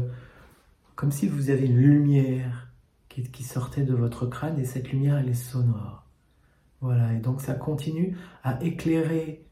comme 0.95 1.11
si 1.11 1.27
vous 1.27 1.49
avez 1.49 1.65
une 1.65 1.77
lumière 1.77 2.69
qui, 3.09 3.23
qui 3.23 3.43
sortait 3.43 3.83
de 3.83 3.93
votre 3.93 4.25
crâne 4.25 4.59
et 4.59 4.65
cette 4.65 4.91
lumière 4.91 5.17
elle 5.17 5.29
est 5.29 5.33
sonore. 5.33 6.05
Voilà, 6.81 7.13
et 7.13 7.19
donc 7.19 7.41
ça 7.41 7.53
continue 7.53 8.15
à 8.43 8.63
éclairer 8.63 9.43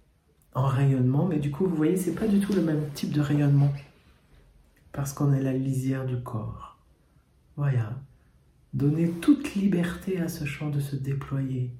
en 0.54 0.68
rayonnement, 0.68 1.26
mais 1.26 1.40
du 1.40 1.52
coup 1.52 1.66
vous 1.66 1.76
voyez 1.76 1.98
c'est 1.98 2.16
pas 2.16 2.28
du 2.28 2.40
tout 2.40 2.54
le 2.54 2.62
même 2.62 2.90
type 2.94 3.12
de 3.12 3.22
rayonnement 3.22 3.72
parce 4.92 5.12
qu'on 5.12 5.34
est 5.34 5.42
la 5.42 5.54
lisière 5.54 6.06
du 6.06 6.22
corps. 6.22 6.78
Voilà, 7.58 8.00
donnez 8.74 9.10
toute 9.10 9.56
liberté 9.56 10.20
à 10.20 10.30
ce 10.30 10.46
champ 10.46 10.70
de 10.70 10.80
se 10.80 10.96
déployer. 10.96 11.72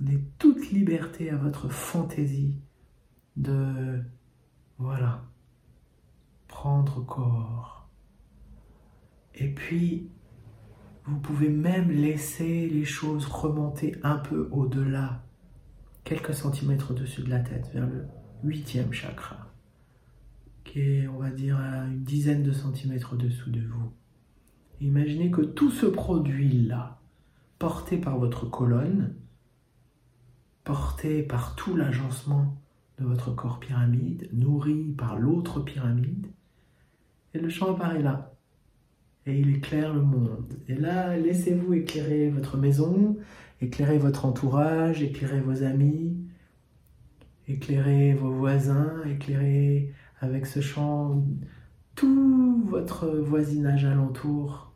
Donnez 0.00 0.24
toute 0.38 0.70
liberté 0.70 1.30
à 1.30 1.36
votre 1.36 1.68
fantaisie 1.68 2.56
de 3.36 4.02
voilà 4.78 5.24
prendre 6.48 7.04
corps. 7.04 7.88
Et 9.34 9.48
puis, 9.48 10.08
vous 11.04 11.18
pouvez 11.18 11.48
même 11.48 11.90
laisser 11.90 12.68
les 12.68 12.84
choses 12.84 13.26
remonter 13.26 13.96
un 14.02 14.16
peu 14.16 14.48
au-delà, 14.50 15.22
quelques 16.04 16.34
centimètres 16.34 16.90
au-dessus 16.90 17.22
de 17.22 17.30
la 17.30 17.40
tête, 17.40 17.70
vers 17.72 17.86
le 17.86 18.06
huitième 18.42 18.92
chakra, 18.92 19.48
qui 20.64 20.80
est, 20.80 21.08
on 21.08 21.18
va 21.18 21.30
dire, 21.30 21.58
à 21.58 21.84
une 21.86 22.02
dizaine 22.02 22.42
de 22.42 22.52
centimètres 22.52 23.14
au-dessous 23.14 23.50
de 23.50 23.60
vous. 23.60 23.92
Imaginez 24.80 25.30
que 25.30 25.42
tout 25.42 25.70
ce 25.70 25.86
produit-là, 25.86 27.00
porté 27.58 27.98
par 27.98 28.18
votre 28.18 28.46
colonne, 28.46 29.14
porté 30.64 31.22
par 31.22 31.54
tout 31.56 31.76
l'agencement 31.76 32.56
de 32.98 33.04
votre 33.04 33.34
corps 33.34 33.60
pyramide, 33.60 34.28
nourri 34.32 34.94
par 34.96 35.18
l'autre 35.18 35.60
pyramide, 35.60 36.26
et 37.34 37.38
le 37.38 37.48
champ 37.48 37.74
apparaît 37.74 38.02
là. 38.02 38.34
Et 39.26 39.38
il 39.38 39.56
éclaire 39.56 39.92
le 39.94 40.02
monde. 40.02 40.54
Et 40.68 40.74
là, 40.74 41.16
laissez-vous 41.16 41.74
éclairer 41.74 42.28
votre 42.28 42.56
maison, 42.56 43.16
éclairer 43.60 43.98
votre 43.98 44.24
entourage, 44.24 45.02
éclairer 45.02 45.40
vos 45.40 45.62
amis, 45.62 46.16
éclairer 47.46 48.14
vos 48.14 48.32
voisins, 48.32 49.02
éclairer 49.06 49.92
avec 50.20 50.46
ce 50.46 50.60
champ 50.60 51.22
tout 51.94 52.64
votre 52.68 53.08
voisinage 53.08 53.84
alentour, 53.84 54.72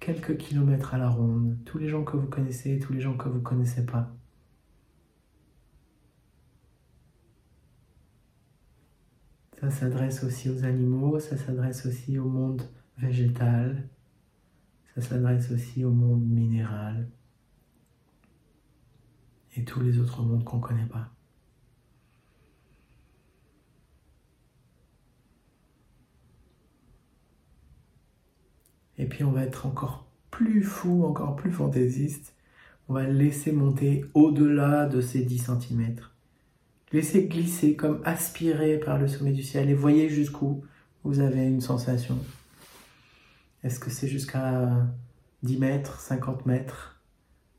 quelques 0.00 0.36
kilomètres 0.36 0.94
à 0.94 0.98
la 0.98 1.08
ronde, 1.08 1.56
tous 1.64 1.78
les 1.78 1.88
gens 1.88 2.02
que 2.02 2.16
vous 2.16 2.28
connaissez, 2.28 2.78
tous 2.78 2.92
les 2.92 3.00
gens 3.00 3.16
que 3.16 3.28
vous 3.28 3.38
ne 3.38 3.42
connaissez 3.42 3.84
pas. 3.84 4.10
Ça 9.62 9.70
s'adresse 9.70 10.24
aussi 10.24 10.50
aux 10.50 10.64
animaux, 10.64 11.20
ça 11.20 11.36
s'adresse 11.36 11.86
aussi 11.86 12.18
au 12.18 12.24
monde 12.28 12.62
végétal, 12.98 13.88
ça 14.92 15.00
s'adresse 15.00 15.52
aussi 15.52 15.84
au 15.84 15.92
monde 15.92 16.26
minéral 16.26 17.08
et 19.54 19.64
tous 19.64 19.78
les 19.78 20.00
autres 20.00 20.20
mondes 20.22 20.42
qu'on 20.42 20.56
ne 20.56 20.62
connaît 20.62 20.86
pas. 20.86 21.10
Et 28.98 29.06
puis 29.06 29.22
on 29.22 29.30
va 29.30 29.44
être 29.44 29.66
encore 29.66 30.08
plus 30.32 30.64
fou, 30.64 31.04
encore 31.04 31.36
plus 31.36 31.52
fantaisiste. 31.52 32.34
On 32.88 32.94
va 32.94 33.06
laisser 33.06 33.52
monter 33.52 34.04
au-delà 34.14 34.86
de 34.86 35.00
ces 35.00 35.22
10 35.22 35.50
cm. 35.60 36.11
Laissez 36.92 37.26
glisser 37.26 37.74
comme 37.74 38.02
aspiré 38.04 38.78
par 38.78 38.98
le 38.98 39.08
sommet 39.08 39.32
du 39.32 39.42
ciel 39.42 39.70
et 39.70 39.74
voyez 39.74 40.10
jusqu'où 40.10 40.62
vous 41.04 41.20
avez 41.20 41.44
une 41.46 41.60
sensation. 41.62 42.18
Est-ce 43.62 43.80
que 43.80 43.90
c'est 43.90 44.08
jusqu'à 44.08 44.86
10 45.42 45.58
mètres, 45.58 46.00
50 46.00 46.46
mètres 46.46 47.00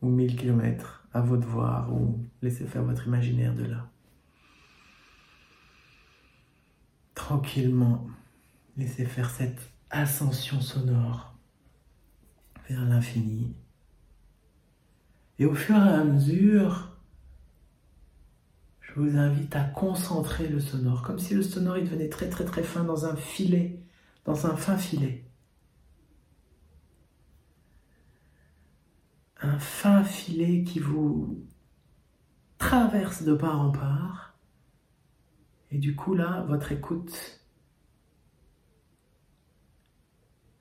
ou 0.02 0.10
1000 0.10 0.36
kilomètres? 0.36 1.00
À 1.16 1.22
vous 1.22 1.38
de 1.38 1.46
voir 1.46 1.94
ou 1.94 2.20
laissez 2.42 2.66
faire 2.66 2.84
votre 2.84 3.06
imaginaire 3.06 3.54
de 3.54 3.66
là. 3.66 3.88
Tranquillement, 7.14 8.08
laissez 8.78 9.06
faire 9.06 9.30
cette 9.30 9.72
ascension 9.92 10.60
sonore 10.60 11.36
vers 12.68 12.84
l'infini. 12.86 13.54
Et 15.38 15.46
au 15.46 15.54
fur 15.54 15.76
et 15.76 15.80
à 15.80 16.04
mesure, 16.04 16.93
je 18.94 19.00
vous 19.00 19.18
invite 19.18 19.56
à 19.56 19.64
concentrer 19.64 20.48
le 20.48 20.60
sonore, 20.60 21.02
comme 21.02 21.18
si 21.18 21.34
le 21.34 21.42
sonore 21.42 21.78
il 21.78 21.86
devenait 21.86 22.10
très 22.10 22.30
très 22.30 22.46
très 22.46 22.62
fin 22.62 22.84
dans 22.84 23.06
un 23.06 23.16
filet, 23.16 23.82
dans 24.24 24.46
un 24.46 24.56
fin 24.56 24.78
filet. 24.78 25.26
Un 29.42 29.58
fin 29.58 30.04
filet 30.04 30.64
qui 30.64 30.78
vous 30.80 31.44
traverse 32.60 33.24
de 33.24 33.34
part 33.34 33.60
en 33.60 33.72
part. 33.72 34.38
Et 35.72 35.80
du 35.80 35.96
coup 35.96 36.14
là, 36.14 36.46
votre 36.48 36.72
écoute, 36.72 37.42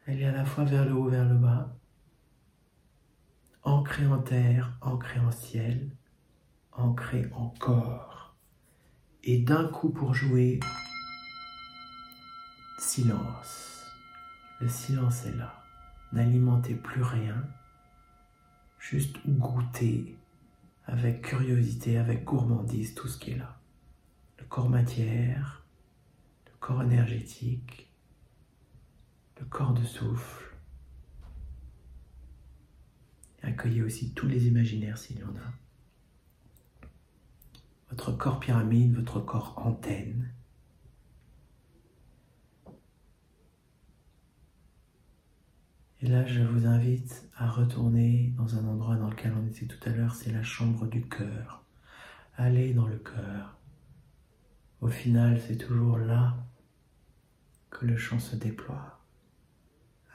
elle 0.06 0.22
est 0.22 0.26
à 0.26 0.32
la 0.32 0.46
fois 0.46 0.64
vers 0.64 0.86
le 0.86 0.94
haut, 0.94 1.08
vers 1.08 1.28
le 1.28 1.36
bas, 1.36 1.76
ancrée 3.62 4.06
en 4.06 4.22
terre, 4.22 4.78
ancrée 4.80 5.20
en 5.20 5.30
ciel, 5.30 5.90
ancrée 6.72 7.28
en 7.34 7.50
corps. 7.50 8.11
Et 9.24 9.38
d'un 9.38 9.68
coup 9.68 9.90
pour 9.90 10.14
jouer, 10.14 10.58
silence. 12.78 13.86
Le 14.60 14.68
silence 14.68 15.26
est 15.26 15.36
là. 15.36 15.62
N'alimentez 16.12 16.74
plus 16.74 17.02
rien. 17.02 17.46
Juste 18.78 19.16
goûter 19.26 20.16
avec 20.86 21.22
curiosité, 21.22 21.98
avec 21.98 22.24
gourmandise 22.24 22.94
tout 22.94 23.06
ce 23.06 23.18
qui 23.18 23.30
est 23.30 23.38
là. 23.38 23.60
Le 24.38 24.44
corps 24.44 24.68
matière, 24.68 25.64
le 26.46 26.52
corps 26.58 26.82
énergétique, 26.82 27.88
le 29.38 29.46
corps 29.46 29.72
de 29.72 29.84
souffle. 29.84 30.52
accueillez 33.42 33.82
aussi 33.82 34.12
tous 34.12 34.26
les 34.26 34.46
imaginaires 34.46 34.98
s'il 34.98 35.18
y 35.18 35.24
en 35.24 35.34
a. 35.36 35.61
Votre 37.92 38.12
corps 38.12 38.40
pyramide, 38.40 38.94
votre 38.94 39.20
corps 39.20 39.52
antenne. 39.58 40.32
Et 46.00 46.08
là, 46.08 46.24
je 46.24 46.40
vous 46.40 46.66
invite 46.66 47.28
à 47.36 47.50
retourner 47.50 48.32
dans 48.38 48.56
un 48.56 48.66
endroit 48.66 48.96
dans 48.96 49.10
lequel 49.10 49.34
on 49.38 49.46
était 49.46 49.66
tout 49.66 49.78
à 49.86 49.92
l'heure, 49.92 50.14
c'est 50.14 50.32
la 50.32 50.42
chambre 50.42 50.86
du 50.86 51.06
cœur. 51.06 51.66
Allez 52.38 52.72
dans 52.72 52.88
le 52.88 52.96
cœur. 52.96 53.58
Au 54.80 54.88
final, 54.88 55.38
c'est 55.46 55.58
toujours 55.58 55.98
là 55.98 56.46
que 57.68 57.84
le 57.84 57.98
chant 57.98 58.18
se 58.18 58.36
déploie. 58.36 59.00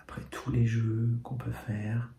Après 0.01 0.23
tous 0.31 0.49
les 0.49 0.65
jeux 0.65 1.19
qu'on 1.21 1.37
peut 1.37 1.51
faire, 1.51 2.11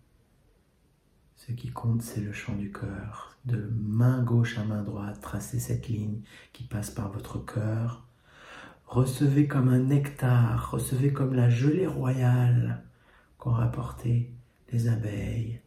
ce 1.38 1.52
qui 1.52 1.70
compte, 1.70 2.02
c'est 2.02 2.20
le 2.20 2.32
chant 2.32 2.56
du 2.56 2.72
cœur. 2.72 3.38
De 3.44 3.70
main 3.72 4.22
gauche 4.22 4.58
à 4.58 4.64
main 4.64 4.82
droite, 4.82 5.20
tracez 5.20 5.60
cette 5.60 5.88
ligne 5.88 6.20
qui 6.52 6.64
passe 6.64 6.90
par 6.90 7.12
votre 7.12 7.38
cœur. 7.38 8.06
Recevez 8.86 9.46
comme 9.46 9.68
un 9.68 9.78
nectar, 9.78 10.72
recevez 10.72 11.12
comme 11.12 11.34
la 11.34 11.48
gelée 11.48 11.86
royale 11.86 12.82
qu'ont 13.38 13.52
rapporté 13.52 14.34
les 14.72 14.88
abeilles, 14.88 15.60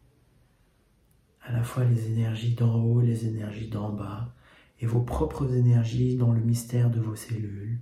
à 1.40 1.52
la 1.52 1.62
fois 1.62 1.84
les 1.84 2.08
énergies 2.08 2.54
d'en 2.54 2.74
haut, 2.74 3.00
les 3.00 3.26
énergies 3.26 3.70
d'en 3.70 3.90
bas, 3.90 4.34
et 4.78 4.86
vos 4.86 5.00
propres 5.00 5.54
énergies 5.54 6.16
dans 6.16 6.32
le 6.32 6.40
mystère 6.40 6.90
de 6.90 7.00
vos 7.00 7.16
cellules, 7.16 7.80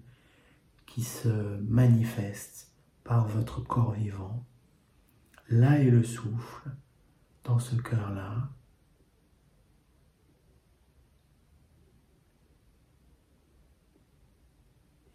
qui 0.87 1.03
se 1.03 1.59
manifestent 1.68 2.70
par 3.03 3.26
votre 3.26 3.61
corps 3.61 3.92
vivant. 3.92 4.44
Là 5.48 5.81
est 5.81 5.90
le 5.90 6.05
souffle, 6.05 6.70
dans 7.44 7.59
ce 7.59 7.76
cœur-là. 7.76 8.50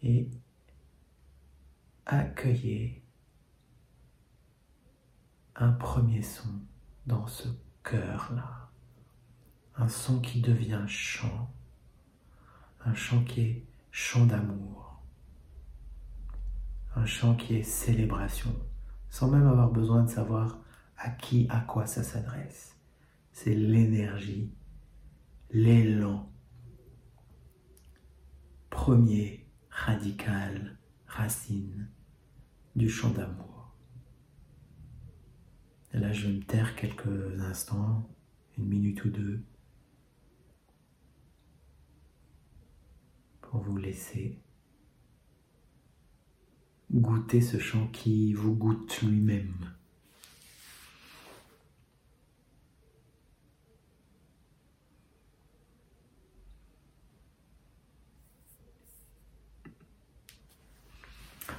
Et 0.02 0.30
accueillez 2.04 3.02
un 5.56 5.72
premier 5.72 6.22
son 6.22 6.48
dans 7.06 7.26
ce 7.26 7.48
cœur-là. 7.82 8.70
Un 9.76 9.88
son 9.88 10.20
qui 10.20 10.40
devient 10.40 10.84
chant. 10.86 11.52
Un 12.84 12.94
chant 12.94 13.24
qui 13.24 13.40
est 13.40 13.66
chant 13.90 14.26
d'amour. 14.26 15.02
Un 16.94 17.04
chant 17.04 17.34
qui 17.34 17.56
est 17.56 17.62
célébration, 17.62 18.54
sans 19.10 19.28
même 19.28 19.46
avoir 19.46 19.70
besoin 19.70 20.04
de 20.04 20.08
savoir 20.08 20.58
à 20.98 21.10
qui, 21.10 21.46
à 21.50 21.60
quoi 21.60 21.86
ça 21.86 22.02
s'adresse? 22.02 22.76
C'est 23.32 23.54
l'énergie, 23.54 24.52
l'élan 25.50 26.30
premier, 28.70 29.46
radical, 29.70 30.78
racine 31.06 31.88
du 32.76 32.88
chant 32.88 33.10
d'amour. 33.10 33.74
Et 35.92 35.98
là, 35.98 36.12
je 36.12 36.26
vais 36.26 36.34
me 36.34 36.42
taire 36.42 36.76
quelques 36.76 37.40
instants, 37.40 38.08
une 38.58 38.66
minute 38.66 39.04
ou 39.04 39.08
deux, 39.08 39.42
pour 43.40 43.60
vous 43.62 43.78
laisser 43.78 44.38
goûter 46.92 47.40
ce 47.40 47.58
chant 47.58 47.88
qui 47.88 48.34
vous 48.34 48.54
goûte 48.54 49.02
lui-même. 49.02 49.75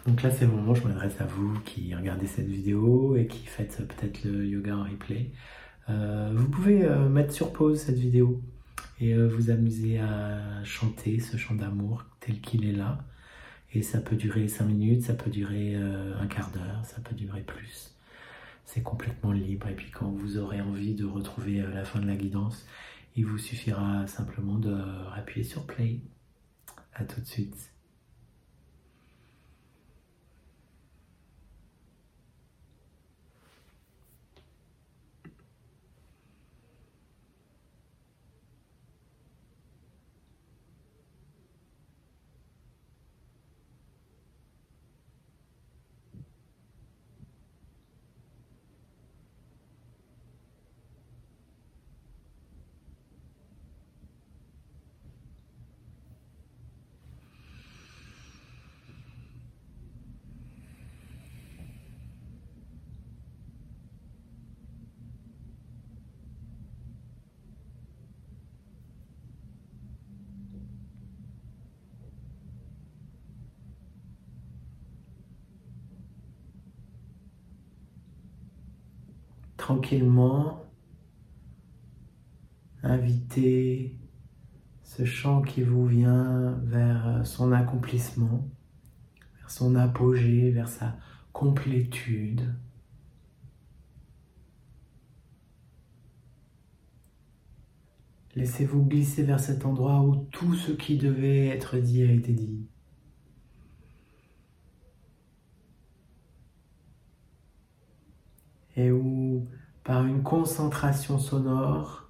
Donc 0.07 0.23
là, 0.23 0.31
c'est 0.31 0.45
le 0.45 0.51
moment, 0.51 0.73
je 0.73 0.87
m'adresse 0.87 1.19
à 1.19 1.25
vous 1.25 1.59
qui 1.65 1.93
regardez 1.93 2.27
cette 2.27 2.47
vidéo 2.47 3.17
et 3.17 3.27
qui 3.27 3.45
faites 3.45 3.85
peut-être 3.85 4.23
le 4.23 4.45
yoga 4.45 4.77
en 4.77 4.83
replay. 4.83 5.31
Euh, 5.89 6.31
vous 6.33 6.47
pouvez 6.47 6.85
euh, 6.85 7.09
mettre 7.09 7.33
sur 7.33 7.51
pause 7.51 7.81
cette 7.81 7.99
vidéo 7.99 8.41
et 9.01 9.13
euh, 9.13 9.27
vous 9.27 9.49
amuser 9.49 9.99
à 9.99 10.63
chanter 10.63 11.19
ce 11.19 11.35
chant 11.35 11.55
d'amour 11.55 12.05
tel 12.21 12.39
qu'il 12.39 12.65
est 12.65 12.71
là. 12.71 12.99
Et 13.73 13.81
ça 13.81 13.99
peut 13.99 14.15
durer 14.15 14.47
5 14.47 14.65
minutes, 14.65 15.03
ça 15.03 15.13
peut 15.13 15.29
durer 15.29 15.75
un 15.75 16.27
quart 16.27 16.51
d'heure, 16.51 16.85
ça 16.85 17.01
peut 17.01 17.13
durer 17.13 17.41
plus. 17.41 17.93
C'est 18.63 18.81
complètement 18.81 19.33
libre. 19.33 19.67
Et 19.67 19.75
puis 19.75 19.91
quand 19.91 20.09
vous 20.09 20.37
aurez 20.37 20.61
envie 20.61 20.95
de 20.95 21.05
retrouver 21.05 21.61
la 21.73 21.83
fin 21.83 21.99
de 21.99 22.07
la 22.07 22.15
guidance, 22.15 22.65
il 23.17 23.25
vous 23.25 23.37
suffira 23.37 24.07
simplement 24.07 24.57
de 24.57 24.73
appuyer 25.17 25.43
sur 25.43 25.65
play. 25.65 25.99
À 26.93 27.03
tout 27.03 27.19
de 27.19 27.25
suite. 27.25 27.76
tranquillement 79.67 80.63
inviter 82.83 83.97
ce 84.81 85.03
chant 85.03 85.41
qui 85.41 85.61
vous 85.61 85.85
vient 85.85 86.57
vers 86.63 87.27
son 87.27 87.51
accomplissement, 87.51 88.47
vers 89.39 89.51
son 89.51 89.75
apogée, 89.75 90.51
vers 90.51 90.69
sa 90.69 90.95
complétude. 91.33 92.55
Laissez-vous 98.35 98.85
glisser 98.85 99.23
vers 99.23 99.41
cet 99.41 99.65
endroit 99.65 100.01
où 100.01 100.15
tout 100.31 100.55
ce 100.55 100.71
qui 100.71 100.97
devait 100.97 101.47
être 101.47 101.75
dit 101.77 102.03
a 102.03 102.11
été 102.13 102.31
dit. 102.31 102.65
Et 108.77 108.91
où 108.91 109.45
par 109.87 110.05
une 110.05 110.21
concentration 110.21 111.17
sonore, 111.17 112.09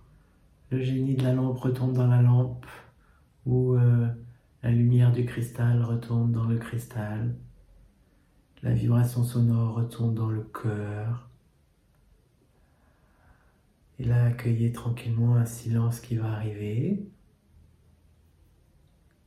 le 0.71 0.81
génie 0.81 1.13
de 1.13 1.21
la 1.21 1.33
lampe 1.33 1.59
retombe 1.59 1.93
dans 1.93 2.07
la 2.07 2.23
lampe, 2.23 2.65
ou 3.45 3.75
euh, 3.75 4.07
la 4.63 4.71
lumière 4.71 5.11
du 5.11 5.25
cristal 5.25 5.83
retombe 5.83 6.31
dans 6.31 6.45
le 6.45 6.57
cristal, 6.57 7.35
la 8.63 8.73
vibration 8.73 9.23
sonore 9.23 9.75
retombe 9.75 10.15
dans 10.15 10.31
le 10.31 10.41
cœur. 10.41 11.29
Et 13.99 14.05
là, 14.05 14.25
accueillez 14.25 14.71
tranquillement 14.71 15.35
un 15.35 15.45
silence 15.45 15.99
qui 15.99 16.15
va 16.15 16.31
arriver. 16.31 17.07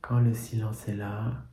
Quand 0.01 0.19
le 0.19 0.33
silence 0.33 0.89
est 0.89 0.97
là, 0.97 1.45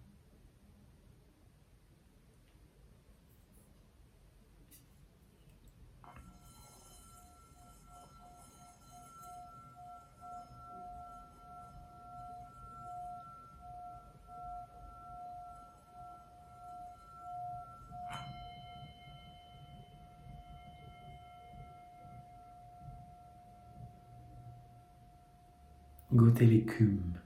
Goûtez 26.11 26.47
l'écume 26.47 27.21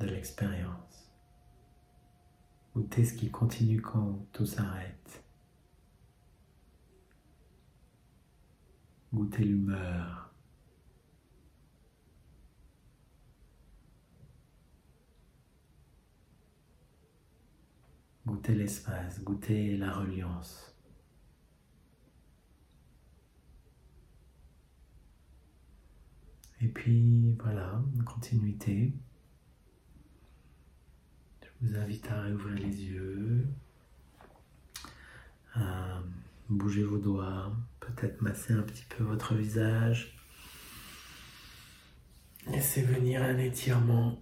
de 0.00 0.06
l'expérience. 0.06 1.10
Goûtez 2.74 3.06
ce 3.06 3.14
qui 3.14 3.30
continue 3.30 3.80
quand 3.80 4.26
tout 4.32 4.44
s'arrête. 4.44 5.24
Goûtez 9.14 9.44
l'humeur. 9.44 10.34
Goûtez 18.26 18.54
l'espace, 18.54 19.22
goûtez 19.24 19.78
la 19.78 19.90
reliance. 19.92 20.69
Et 26.62 26.68
puis 26.68 27.36
voilà, 27.42 27.82
continuité. 28.04 28.92
Je 31.42 31.48
vous 31.62 31.76
invite 31.76 32.06
à 32.10 32.22
réouvrir 32.22 32.54
les 32.54 32.84
yeux, 32.84 33.46
à 35.54 36.02
bouger 36.48 36.84
vos 36.84 36.98
doigts, 36.98 37.52
peut-être 37.80 38.20
masser 38.20 38.52
un 38.52 38.62
petit 38.62 38.84
peu 38.88 39.04
votre 39.04 39.34
visage. 39.34 40.16
Laissez 42.48 42.82
venir 42.82 43.22
un 43.22 43.38
étirement 43.38 44.20